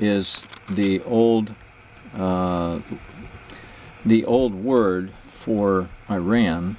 is 0.00 0.42
the 0.68 1.02
old 1.02 1.54
uh, 2.16 2.80
the 4.04 4.24
old 4.24 4.54
word 4.54 5.12
for 5.26 5.88
Iran. 6.10 6.76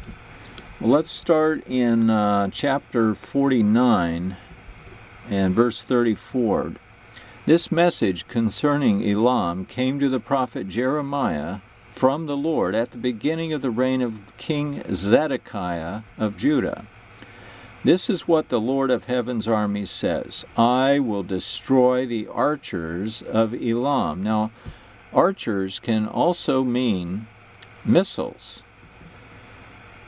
Well, 0.79 0.89
let's 0.89 1.09
start 1.09 1.65
in 1.67 2.09
uh, 2.09 2.49
chapter 2.51 3.15
49 3.15 4.35
and 5.29 5.55
verse 5.55 5.81
34. 5.83 6.73
This 7.47 7.71
message 7.71 8.27
concerning 8.27 9.07
Elam 9.07 9.65
came 9.67 9.99
to 9.99 10.09
the 10.09 10.19
prophet 10.19 10.67
Jeremiah 10.67 11.59
from 11.91 12.25
the 12.25 12.35
Lord 12.35 12.73
at 12.73 12.89
the 12.89 12.97
beginning 12.97 13.53
of 13.53 13.61
the 13.61 13.69
reign 13.69 14.01
of 14.01 14.19
King 14.37 14.81
Zedekiah 14.91 16.01
of 16.17 16.37
Judah. 16.37 16.87
This 17.83 18.09
is 18.09 18.27
what 18.27 18.49
the 18.49 18.59
Lord 18.59 18.89
of 18.89 19.05
Heaven's 19.05 19.47
armies 19.47 19.91
says 19.91 20.43
I 20.57 20.97
will 20.97 21.21
destroy 21.21 22.07
the 22.07 22.27
archers 22.27 23.21
of 23.21 23.53
Elam. 23.53 24.23
Now, 24.23 24.49
archers 25.13 25.77
can 25.77 26.07
also 26.07 26.63
mean 26.63 27.27
missiles. 27.85 28.63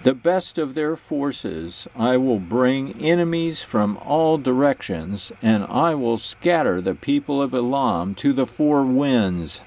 The 0.03 0.13
best 0.13 0.57
of 0.57 0.75
their 0.75 0.95
forces 0.95 1.87
I 1.95 2.17
will 2.17 2.39
bring 2.39 3.01
enemies 3.01 3.63
from 3.63 3.97
all 3.97 4.37
directions, 4.37 5.31
and 5.41 5.65
I 5.65 5.95
will 5.95 6.19
scatter 6.19 6.81
the 6.81 6.93
people 6.93 7.41
of 7.41 7.53
Elam 7.53 8.13
to 8.15 8.31
the 8.31 8.45
four 8.45 8.85
winds. 8.85 9.63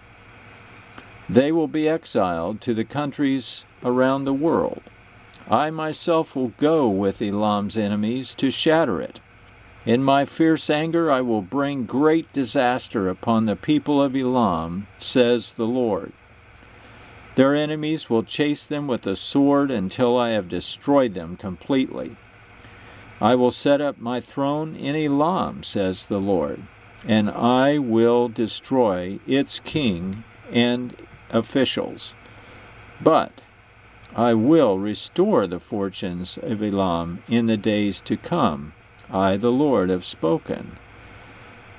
They 1.28 1.50
will 1.50 1.68
be 1.68 1.88
exiled 1.88 2.60
to 2.62 2.74
the 2.74 2.84
countries 2.84 3.64
around 3.84 4.24
the 4.24 4.32
world. 4.32 4.82
I 5.48 5.70
myself 5.70 6.36
will 6.36 6.52
go 6.58 6.88
with 6.88 7.20
Elam's 7.20 7.76
enemies 7.76 8.34
to 8.36 8.52
shatter 8.52 9.00
it. 9.00 9.18
In 9.84 10.02
my 10.02 10.24
fierce 10.24 10.70
anger 10.70 11.10
I 11.10 11.22
will 11.22 11.42
bring 11.42 11.84
great 11.84 12.32
disaster 12.32 13.08
upon 13.08 13.46
the 13.46 13.56
people 13.56 14.00
of 14.00 14.14
Elam, 14.14 14.86
says 15.00 15.54
the 15.54 15.66
Lord. 15.66 16.12
Their 17.40 17.54
enemies 17.54 18.10
will 18.10 18.22
chase 18.22 18.66
them 18.66 18.86
with 18.86 19.06
a 19.06 19.16
sword 19.16 19.70
until 19.70 20.18
I 20.18 20.32
have 20.32 20.46
destroyed 20.46 21.14
them 21.14 21.38
completely. 21.38 22.16
I 23.18 23.34
will 23.34 23.50
set 23.50 23.80
up 23.80 23.98
my 23.98 24.20
throne 24.20 24.76
in 24.76 24.94
Elam, 24.94 25.62
says 25.62 26.04
the 26.04 26.20
Lord, 26.20 26.64
and 27.02 27.30
I 27.30 27.78
will 27.78 28.28
destroy 28.28 29.20
its 29.26 29.58
king 29.58 30.22
and 30.52 30.94
officials. 31.30 32.12
But 33.00 33.40
I 34.14 34.34
will 34.34 34.78
restore 34.78 35.46
the 35.46 35.60
fortunes 35.60 36.36
of 36.42 36.62
Elam 36.62 37.22
in 37.26 37.46
the 37.46 37.56
days 37.56 38.02
to 38.02 38.18
come. 38.18 38.74
I, 39.10 39.38
the 39.38 39.50
Lord, 39.50 39.88
have 39.88 40.04
spoken. 40.04 40.72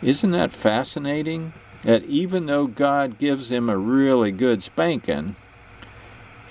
Isn't 0.01 0.31
that 0.31 0.51
fascinating? 0.51 1.53
That 1.83 2.03
even 2.05 2.47
though 2.47 2.65
God 2.65 3.19
gives 3.19 3.51
him 3.51 3.69
a 3.69 3.77
really 3.77 4.31
good 4.31 4.63
spanking, 4.63 5.35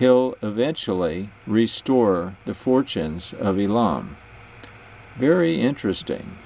he'll 0.01 0.35
eventually 0.41 1.29
restore 1.47 2.35
the 2.47 2.55
fortunes 2.55 3.35
of 3.35 3.61
Elam. 3.61 4.17
Very 5.17 5.61
interesting. 5.61 6.39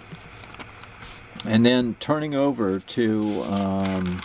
And 1.47 1.64
then 1.64 1.95
turning 2.01 2.35
over 2.35 2.81
to 2.81 3.43
um, 3.45 4.23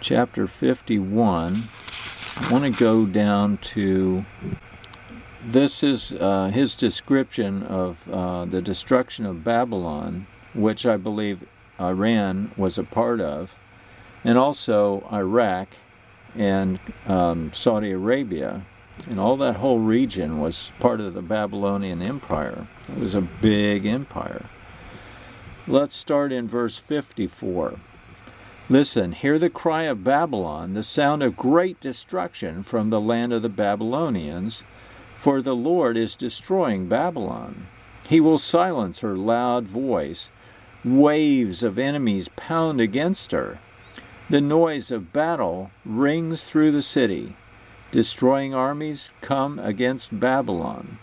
chapter 0.00 0.46
51. 0.46 1.68
I 2.36 2.50
want 2.50 2.64
to 2.64 2.70
go 2.70 3.04
down 3.04 3.58
to 3.58 4.24
this 5.44 5.82
is 5.82 6.10
uh, 6.12 6.50
his 6.54 6.74
description 6.74 7.62
of 7.64 8.08
uh, 8.10 8.46
the 8.46 8.62
destruction 8.62 9.26
of 9.26 9.44
Babylon, 9.44 10.26
which 10.54 10.86
I 10.86 10.96
believe 10.96 11.46
Iran 11.78 12.50
was 12.56 12.78
a 12.78 12.82
part 12.82 13.20
of, 13.20 13.54
and 14.24 14.38
also 14.38 15.06
Iraq 15.12 15.68
and 16.36 16.78
um, 17.06 17.52
Saudi 17.52 17.90
Arabia, 17.90 18.64
and 19.08 19.18
all 19.18 19.36
that 19.36 19.56
whole 19.56 19.80
region 19.80 20.40
was 20.40 20.72
part 20.80 21.00
of 21.00 21.14
the 21.14 21.22
Babylonian 21.22 22.02
Empire. 22.02 22.66
It 22.88 22.98
was 22.98 23.14
a 23.14 23.20
big 23.20 23.86
empire. 23.86 24.46
Let's 25.66 25.96
start 25.96 26.32
in 26.32 26.46
verse 26.46 26.76
54. 26.76 27.78
Listen, 28.68 29.12
hear 29.12 29.38
the 29.38 29.50
cry 29.50 29.82
of 29.82 30.04
Babylon, 30.04 30.74
the 30.74 30.82
sound 30.82 31.22
of 31.22 31.36
great 31.36 31.80
destruction 31.80 32.62
from 32.62 32.90
the 32.90 33.00
land 33.00 33.32
of 33.32 33.42
the 33.42 33.48
Babylonians, 33.48 34.62
for 35.16 35.42
the 35.42 35.54
Lord 35.54 35.96
is 35.96 36.16
destroying 36.16 36.88
Babylon. 36.88 37.66
He 38.06 38.20
will 38.20 38.38
silence 38.38 39.00
her 39.00 39.16
loud 39.16 39.66
voice. 39.66 40.30
Waves 40.84 41.62
of 41.62 41.78
enemies 41.78 42.28
pound 42.36 42.80
against 42.80 43.32
her. 43.32 43.58
The 44.34 44.40
noise 44.40 44.90
of 44.90 45.12
battle 45.12 45.70
rings 45.84 46.42
through 46.42 46.72
the 46.72 46.82
city. 46.82 47.36
Destroying 47.92 48.52
armies 48.52 49.12
come 49.20 49.60
against 49.60 50.18
Babylon. 50.18 50.98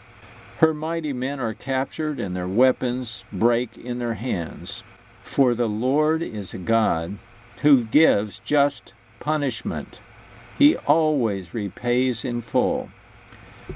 Her 0.58 0.74
mighty 0.74 1.14
men 1.14 1.40
are 1.40 1.54
captured, 1.54 2.20
and 2.20 2.36
their 2.36 2.46
weapons 2.46 3.24
break 3.32 3.78
in 3.78 4.00
their 4.00 4.16
hands. 4.16 4.84
For 5.24 5.56
the 5.56 5.70
Lord 5.70 6.22
is 6.22 6.54
a 6.54 6.58
God 6.58 7.20
who 7.62 7.86
gives 7.86 8.40
just 8.40 8.94
punishment. 9.22 10.02
He 10.60 10.76
always 10.76 11.54
repays 11.54 12.26
in 12.26 12.42
full. 12.42 12.90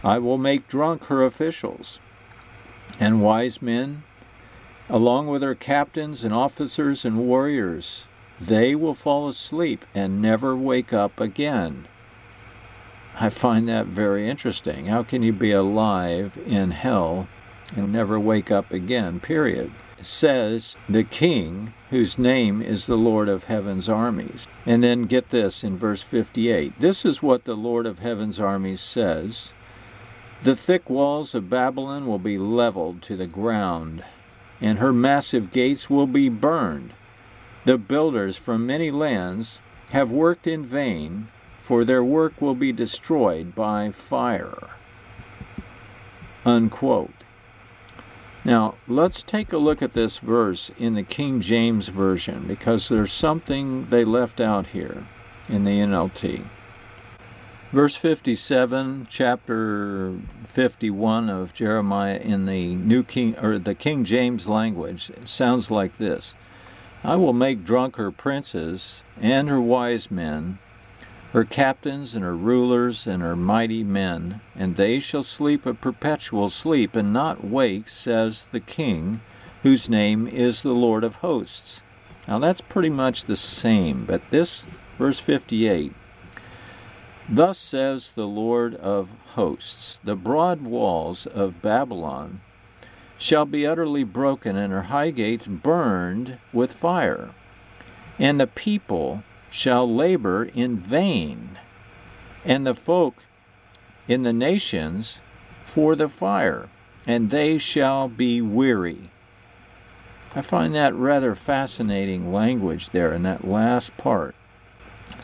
I 0.03 0.17
will 0.17 0.37
make 0.37 0.67
drunk 0.67 1.05
her 1.05 1.23
officials 1.23 2.01
and 2.99 3.21
wise 3.21 3.61
men, 3.61 4.03
along 4.89 5.27
with 5.27 5.41
her 5.41 5.55
captains 5.55 6.25
and 6.25 6.33
officers 6.33 7.05
and 7.05 7.19
warriors. 7.19 8.05
They 8.39 8.75
will 8.75 8.93
fall 8.93 9.29
asleep 9.29 9.85
and 9.93 10.21
never 10.21 10.55
wake 10.55 10.91
up 10.93 11.19
again. 11.19 11.87
I 13.17 13.29
find 13.29 13.67
that 13.69 13.85
very 13.85 14.29
interesting. 14.29 14.87
How 14.87 15.03
can 15.03 15.23
you 15.23 15.31
be 15.31 15.51
alive 15.51 16.37
in 16.45 16.71
hell 16.71 17.27
and 17.75 17.93
never 17.93 18.19
wake 18.19 18.51
up 18.51 18.73
again? 18.73 19.19
Period 19.21 19.71
says 20.01 20.75
the 20.87 21.03
king, 21.03 21.73
whose 21.89 22.19
name 22.19 22.61
is 22.61 22.85
the 22.85 22.97
Lord 22.97 23.29
of 23.29 23.45
heaven's 23.45 23.89
armies. 23.89 24.47
And 24.65 24.83
then 24.83 25.03
get 25.03 25.29
this 25.29 25.63
in 25.63 25.77
verse 25.77 26.03
58 26.03 26.79
this 26.79 27.05
is 27.05 27.23
what 27.23 27.45
the 27.45 27.55
Lord 27.55 27.85
of 27.85 27.99
heaven's 27.99 28.39
armies 28.39 28.81
says 28.81 29.51
The 30.43 30.55
thick 30.55 30.89
walls 30.89 31.33
of 31.33 31.49
Babylon 31.49 32.07
will 32.07 32.19
be 32.19 32.37
leveled 32.37 33.01
to 33.03 33.15
the 33.15 33.27
ground, 33.27 34.03
and 34.61 34.79
her 34.79 34.93
massive 34.93 35.51
gates 35.51 35.89
will 35.89 36.07
be 36.07 36.29
burned. 36.29 36.93
The 37.65 37.79
builders 37.79 38.37
from 38.37 38.67
many 38.67 38.91
lands 38.91 39.59
have 39.91 40.11
worked 40.11 40.45
in 40.45 40.63
vain, 40.63 41.27
for 41.63 41.83
their 41.83 42.03
work 42.03 42.39
will 42.39 42.53
be 42.53 42.71
destroyed 42.71 43.55
by 43.55 43.91
fire. 43.91 44.69
Unquote. 46.45 47.23
Now, 48.43 48.75
let's 48.87 49.23
take 49.23 49.51
a 49.51 49.57
look 49.57 49.81
at 49.81 49.93
this 49.93 50.19
verse 50.19 50.69
in 50.77 50.93
the 50.93 51.01
King 51.01 51.41
James 51.41 51.87
Version 51.87 52.45
because 52.47 52.87
there's 52.87 53.11
something 53.11 53.87
they 53.87 54.05
left 54.05 54.39
out 54.39 54.67
here 54.67 55.07
in 55.49 55.63
the 55.63 55.79
NLT. 55.79 56.45
Verse 57.71 57.95
57, 57.95 59.07
chapter 59.09 60.13
51 60.43 61.31
of 61.31 61.55
Jeremiah 61.55 62.17
in 62.17 62.45
the 62.45 62.75
New 62.75 63.01
King 63.01 63.35
or 63.39 63.57
the 63.57 63.73
King 63.73 64.03
James 64.03 64.47
language 64.47 65.11
sounds 65.25 65.71
like 65.71 65.97
this. 65.97 66.35
I 67.05 67.15
will 67.15 67.33
make 67.33 67.63
drunk 67.63 67.97
her 67.97 68.11
princes 68.11 69.03
and 69.21 69.47
her 69.49 69.61
wise 69.61 70.09
men 70.09 70.59
her 71.35 71.43
captains 71.43 72.15
and 72.15 72.23
her 72.23 72.33
rulers 72.33 73.05
and 73.05 73.21
her 73.21 73.35
mighty 73.35 73.83
men, 73.83 74.39
and 74.55 74.77
they 74.77 75.01
shall 75.01 75.21
sleep 75.21 75.65
a 75.65 75.73
perpetual 75.73 76.49
sleep 76.49 76.95
and 76.95 77.11
not 77.11 77.43
wake, 77.43 77.89
says 77.89 78.47
the 78.53 78.61
King, 78.61 79.19
whose 79.61 79.89
name 79.89 80.29
is 80.29 80.61
the 80.61 80.71
Lord 80.71 81.03
of 81.03 81.15
hosts. 81.15 81.81
Now 82.25 82.39
that's 82.39 82.61
pretty 82.61 82.89
much 82.89 83.25
the 83.25 83.35
same, 83.35 84.05
but 84.05 84.21
this, 84.29 84.65
verse 84.97 85.19
58, 85.19 85.91
Thus 87.27 87.57
says 87.57 88.13
the 88.13 88.27
Lord 88.27 88.75
of 88.75 89.11
hosts, 89.33 89.99
the 90.05 90.15
broad 90.15 90.61
walls 90.61 91.27
of 91.27 91.61
Babylon 91.61 92.39
shall 93.17 93.45
be 93.45 93.65
utterly 93.65 94.03
broken, 94.03 94.55
and 94.55 94.73
her 94.73 94.83
high 94.83 95.11
gates 95.11 95.47
burned 95.47 96.37
with 96.51 96.73
fire, 96.73 97.29
and 98.19 98.39
the 98.39 98.47
people 98.47 99.23
shall 99.49 99.91
labor 99.91 100.49
in 100.53 100.77
vain, 100.77 101.57
and 102.43 102.65
the 102.65 102.75
folk 102.75 103.23
in 104.07 104.23
the 104.23 104.33
nations 104.33 105.21
for 105.63 105.95
the 105.95 106.09
fire, 106.09 106.69
and 107.07 107.29
they 107.29 107.57
shall 107.57 108.07
be 108.07 108.41
weary. 108.41 109.09
I 110.35 110.41
find 110.41 110.75
that 110.75 110.93
rather 110.93 111.33
fascinating 111.33 112.33
language 112.33 112.89
there 112.89 113.13
in 113.13 113.23
that 113.23 113.47
last 113.47 113.95
part. 113.95 114.35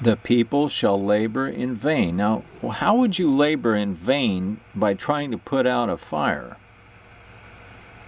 The 0.01 0.15
people 0.15 0.69
shall 0.69 1.01
labor 1.01 1.47
in 1.47 1.75
vain. 1.75 2.15
Now, 2.17 2.43
how 2.71 2.95
would 2.95 3.19
you 3.19 3.29
labor 3.29 3.75
in 3.75 3.93
vain 3.93 4.61
by 4.73 4.93
trying 4.93 5.31
to 5.31 5.37
put 5.37 5.67
out 5.67 5.89
a 5.89 5.97
fire? 5.97 6.55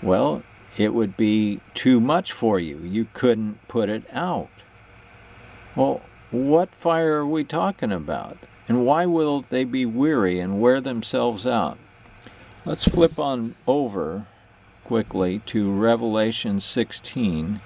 Well, 0.03 0.43
it 0.77 0.93
would 0.93 1.15
be 1.15 1.61
too 1.73 2.01
much 2.01 2.33
for 2.33 2.59
you. 2.59 2.77
You 2.79 3.07
couldn't 3.13 3.65
put 3.69 3.87
it 3.87 4.03
out. 4.11 4.49
Well, 5.75 6.01
what 6.29 6.75
fire 6.75 7.19
are 7.19 7.27
we 7.27 7.45
talking 7.45 7.91
about? 7.91 8.37
And 8.67 8.85
why 8.85 9.05
will 9.05 9.41
they 9.41 9.63
be 9.63 9.85
weary 9.85 10.39
and 10.39 10.59
wear 10.59 10.81
themselves 10.81 11.47
out? 11.47 11.77
Let's 12.65 12.83
flip 12.83 13.17
on 13.17 13.55
over 13.65 14.27
quickly 14.83 15.39
to 15.45 15.71
Revelation 15.71 16.59
16 16.59 17.61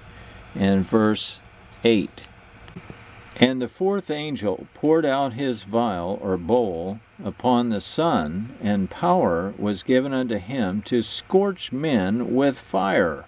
and 0.54 0.84
verse 0.84 1.40
8. 1.82 2.27
And 3.40 3.62
the 3.62 3.68
fourth 3.68 4.10
angel 4.10 4.66
poured 4.74 5.06
out 5.06 5.34
his 5.34 5.62
vial 5.62 6.18
or 6.20 6.36
bowl 6.36 6.98
upon 7.24 7.68
the 7.68 7.80
sun, 7.80 8.56
and 8.60 8.90
power 8.90 9.54
was 9.56 9.84
given 9.84 10.12
unto 10.12 10.38
him 10.38 10.82
to 10.82 11.02
scorch 11.02 11.70
men 11.70 12.34
with 12.34 12.58
fire. 12.58 13.26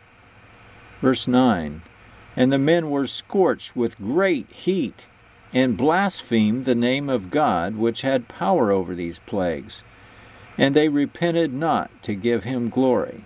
Verse 1.01 1.29
9 1.29 1.83
And 2.35 2.53
the 2.53 2.59
men 2.59 2.90
were 2.90 3.07
scorched 3.07 3.77
with 3.77 3.99
great 3.99 4.51
heat, 4.51 5.07
and 5.55 5.77
blasphemed 5.77 6.64
the 6.64 6.75
name 6.75 7.09
of 7.09 7.31
God, 7.31 7.77
which 7.77 8.03
had 8.03 8.27
power 8.27 8.73
over 8.73 8.96
these 8.96 9.20
plagues. 9.20 9.85
And 10.59 10.75
they 10.75 10.88
repented 10.88 11.53
not 11.53 11.90
to 12.03 12.14
give 12.14 12.42
him 12.42 12.68
glory. 12.68 13.25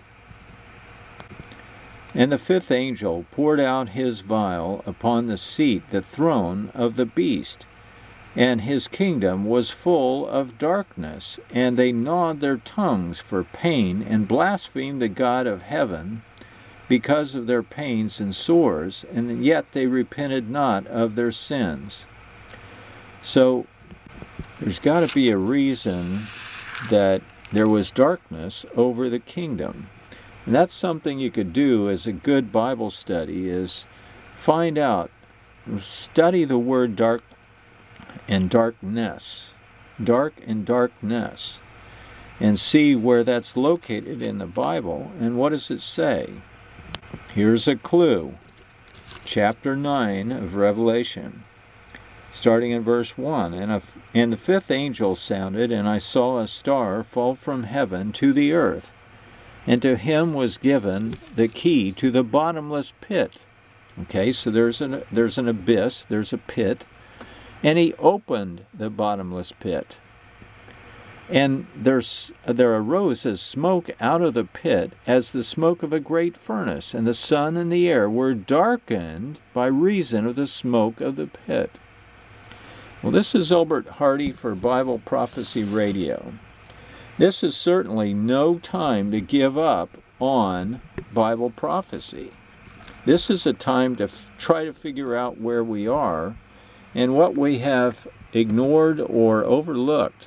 And 2.15 2.31
the 2.31 2.39
fifth 2.39 2.71
angel 2.71 3.27
poured 3.33 3.59
out 3.59 3.91
his 3.91 4.21
vial 4.21 4.83
upon 4.87 5.27
the 5.27 5.37
seat, 5.37 5.83
the 5.91 6.01
throne 6.01 6.71
of 6.73 6.95
the 6.95 7.07
beast, 7.07 7.67
and 8.37 8.61
his 8.61 8.89
kingdom 8.89 9.45
was 9.45 9.71
full 9.71 10.27
of 10.29 10.59
darkness, 10.59 11.39
and 11.51 11.77
they 11.77 11.93
gnawed 11.93 12.41
their 12.41 12.57
tongues 12.57 13.21
for 13.21 13.43
pain, 13.45 14.03
and 14.03 14.29
blasphemed 14.29 15.03
the 15.03 15.09
God 15.09 15.47
of 15.47 15.63
heaven 15.63 16.23
because 16.89 17.35
of 17.35 17.47
their 17.47 17.63
pains 17.63 18.21
and 18.21 18.35
sores, 18.35 19.05
and 19.13 19.45
yet 19.45 19.73
they 19.73 19.87
repented 19.87 20.51
not 20.51 20.87
of 20.87 21.15
their 21.15 21.33
sins. 21.33 22.07
So 23.23 23.67
there's 24.61 24.79
got 24.79 25.09
to 25.09 25.15
be 25.15 25.31
a 25.31 25.37
reason 25.37 26.27
that 26.91 27.23
there 27.53 27.69
was 27.69 27.91
darkness 27.91 28.67
over 28.77 29.09
the 29.09 29.19
kingdom. 29.19 29.89
And 30.47 30.55
that's 30.55 30.75
something 30.75 31.19
you 31.19 31.31
could 31.31 31.53
do 31.53 31.89
as 31.89 32.07
a 32.07 32.13
good 32.13 32.53
Bible 32.53 32.91
study 32.91 33.49
is 33.49 33.87
find 34.35 34.77
out, 34.77 35.11
study 35.79 36.45
the 36.45 36.59
word 36.59 36.97
dark 36.97 37.23
and 38.29 38.51
darkness, 38.51 39.55
dark 40.03 40.35
and 40.47 40.67
darkness, 40.67 41.61
and 42.39 42.59
see 42.59 42.95
where 42.95 43.25
that's 43.25 43.57
located 43.57 44.21
in 44.21 44.39
the 44.39 44.47
Bible 44.47 45.13
and 45.19 45.39
what 45.39 45.51
does 45.51 45.71
it 45.71 45.81
say. 45.81 46.35
Here's 47.33 47.67
a 47.67 47.77
clue. 47.77 48.35
Chapter 49.25 49.75
9 49.75 50.31
of 50.31 50.55
Revelation, 50.55 51.45
starting 52.31 52.73
in 52.73 52.83
verse 52.83 53.17
1. 53.17 53.55
And, 53.55 53.73
a, 53.73 53.83
and 54.13 54.31
the 54.31 54.37
fifth 54.37 54.71
angel 54.71 55.15
sounded, 55.15 55.73
and 55.73 55.89
I 55.89 55.97
saw 55.97 56.39
a 56.39 56.47
star 56.47 57.03
fall 57.03 57.35
from 57.35 57.63
heaven 57.63 58.13
to 58.13 58.35
the 58.35 58.53
earth 58.53 58.93
and 59.67 59.81
to 59.83 59.97
him 59.97 60.33
was 60.33 60.57
given 60.57 61.15
the 61.37 61.49
key 61.49 61.93
to 61.93 62.11
the 62.11 62.23
bottomless 62.23 62.93
pit. 63.01 63.43
Okay, 64.03 64.33
so 64.33 64.51
there's 64.51 64.81
an 64.81 65.05
there's 65.13 65.39
an 65.39 65.49
abyss, 65.49 66.05
there's 66.09 66.33
a 66.33 66.39
pit, 66.39 66.85
and 67.63 67.79
he 67.79 67.95
opened 67.95 68.65
the 68.75 68.91
bottomless 68.91 69.53
pit. 69.53 69.99
And 71.31 71.67
there's 71.75 72.33
there 72.45 72.75
arose 72.75 73.25
a 73.25 73.37
smoke 73.37 73.91
out 74.01 74.21
of 74.21 74.35
the 74.35 74.45
pit 74.45 74.93
as 75.07 75.33
the 75.33 75.45
smoke 75.45 75.83
of 75.83 75.93
a 75.93 76.01
great 76.01 76.37
furnace, 76.37 76.93
and 76.93 77.07
the 77.07 77.15
sun 77.15 77.57
and 77.57 77.73
the 77.73 77.89
air 77.89 78.11
were 78.11 78.35
darkened 78.35 79.41
by 79.55 79.67
reason 79.67 80.27
of 80.27 80.37
the 80.37 80.47
smoke 80.47 81.01
of 81.01 81.17
the 81.17 81.27
pit. 81.27 81.79
Well, 83.03 83.13
this 83.13 83.35
is 83.35 83.53
Elbert 83.53 83.89
Hardy 83.89 84.33
for 84.33 84.55
Bible 84.55 84.99
Prophecy 84.99 85.63
Radio. 85.63 86.35
This 87.17 87.45
is 87.45 87.55
certainly 87.55 88.13
no 88.13 88.59
time 88.59 89.13
to 89.13 89.21
give 89.21 89.57
up 89.57 89.99
on 90.19 90.81
Bible 91.13 91.51
prophecy. 91.51 92.33
This 93.05 93.31
is 93.31 93.47
a 93.47 93.53
time 93.53 93.95
to 93.97 94.05
f- 94.05 94.33
try 94.37 94.65
to 94.65 94.73
figure 94.73 95.15
out 95.15 95.41
where 95.41 95.63
we 95.63 95.87
are 95.87 96.35
and 96.93 97.15
what 97.15 97.37
we 97.37 97.59
have 97.59 98.09
ignored 98.33 98.99
or 99.01 99.45
overlooked 99.45 100.27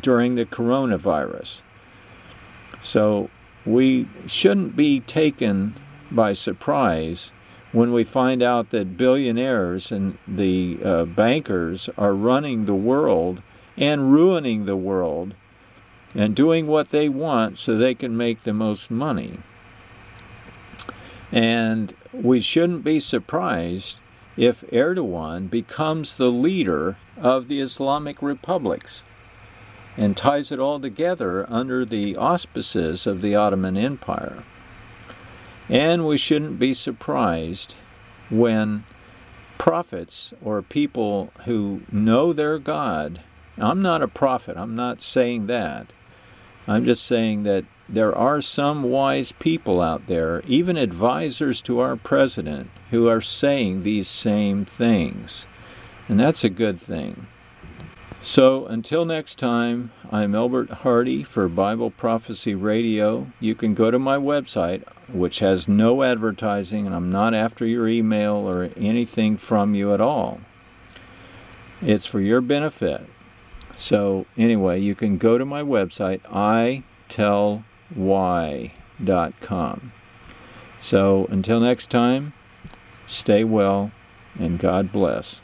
during 0.00 0.36
the 0.36 0.44
coronavirus. 0.44 1.60
So 2.82 3.28
we 3.66 4.08
shouldn't 4.26 4.76
be 4.76 5.00
taken 5.00 5.74
by 6.08 6.34
surprise 6.34 7.32
when 7.72 7.92
we 7.92 8.04
find 8.04 8.42
out 8.42 8.70
that 8.70 8.96
billionaires 8.96 9.90
and 9.90 10.18
the 10.28 10.78
uh, 10.84 11.04
bankers 11.04 11.90
are 11.98 12.14
running 12.14 12.66
the 12.66 12.74
world 12.74 13.42
and 13.76 14.12
ruining 14.12 14.66
the 14.66 14.76
world 14.76 15.34
and 16.14 16.34
doing 16.34 16.66
what 16.66 16.90
they 16.90 17.08
want 17.08 17.58
so 17.58 17.76
they 17.76 17.94
can 17.94 18.16
make 18.16 18.42
the 18.42 18.52
most 18.52 18.90
money. 18.90 19.38
And 21.30 21.94
we 22.12 22.40
shouldn't 22.40 22.84
be 22.84 23.00
surprised 23.00 23.96
if 24.36 24.62
Erdogan 24.70 25.50
becomes 25.50 26.16
the 26.16 26.30
leader 26.30 26.96
of 27.16 27.48
the 27.48 27.60
Islamic 27.60 28.20
republics 28.22 29.02
and 29.96 30.16
ties 30.16 30.50
it 30.50 30.58
all 30.58 30.80
together 30.80 31.50
under 31.50 31.84
the 31.84 32.16
auspices 32.16 33.06
of 33.06 33.20
the 33.20 33.34
Ottoman 33.34 33.76
Empire. 33.76 34.42
And 35.68 36.06
we 36.06 36.16
shouldn't 36.16 36.58
be 36.58 36.74
surprised 36.74 37.74
when 38.30 38.84
prophets 39.58 40.32
or 40.42 40.60
people 40.62 41.32
who 41.44 41.82
know 41.90 42.32
their 42.32 42.58
God, 42.58 43.20
I'm 43.58 43.82
not 43.82 44.02
a 44.02 44.08
prophet, 44.08 44.56
I'm 44.56 44.74
not 44.74 45.00
saying 45.00 45.46
that, 45.46 45.92
I'm 46.66 46.84
just 46.84 47.04
saying 47.04 47.42
that 47.42 47.64
there 47.88 48.14
are 48.14 48.40
some 48.40 48.84
wise 48.84 49.32
people 49.32 49.80
out 49.80 50.06
there, 50.06 50.42
even 50.46 50.76
advisors 50.76 51.60
to 51.62 51.80
our 51.80 51.96
president, 51.96 52.70
who 52.90 53.08
are 53.08 53.20
saying 53.20 53.82
these 53.82 54.08
same 54.08 54.64
things. 54.64 55.46
And 56.08 56.18
that's 56.18 56.44
a 56.44 56.48
good 56.48 56.80
thing. 56.80 57.26
So 58.22 58.66
until 58.66 59.04
next 59.04 59.38
time, 59.38 59.90
I'm 60.12 60.34
Elbert 60.34 60.70
Hardy 60.70 61.24
for 61.24 61.48
Bible 61.48 61.90
Prophecy 61.90 62.54
Radio. 62.54 63.32
You 63.40 63.56
can 63.56 63.74
go 63.74 63.90
to 63.90 63.98
my 63.98 64.16
website, 64.16 64.84
which 65.08 65.40
has 65.40 65.66
no 65.66 66.04
advertising, 66.04 66.86
and 66.86 66.94
I'm 66.94 67.10
not 67.10 67.34
after 67.34 67.66
your 67.66 67.88
email 67.88 68.34
or 68.34 68.70
anything 68.76 69.36
from 69.36 69.74
you 69.74 69.92
at 69.92 70.00
all. 70.00 70.40
It's 71.80 72.06
for 72.06 72.20
your 72.20 72.40
benefit. 72.40 73.08
So, 73.82 74.26
anyway, 74.38 74.80
you 74.80 74.94
can 74.94 75.18
go 75.18 75.38
to 75.38 75.44
my 75.44 75.64
website, 75.64 76.20
itellwhy.com. 77.10 79.92
So, 80.78 81.26
until 81.28 81.58
next 81.58 81.90
time, 81.90 82.32
stay 83.06 83.42
well 83.42 83.90
and 84.38 84.60
God 84.60 84.92
bless. 84.92 85.41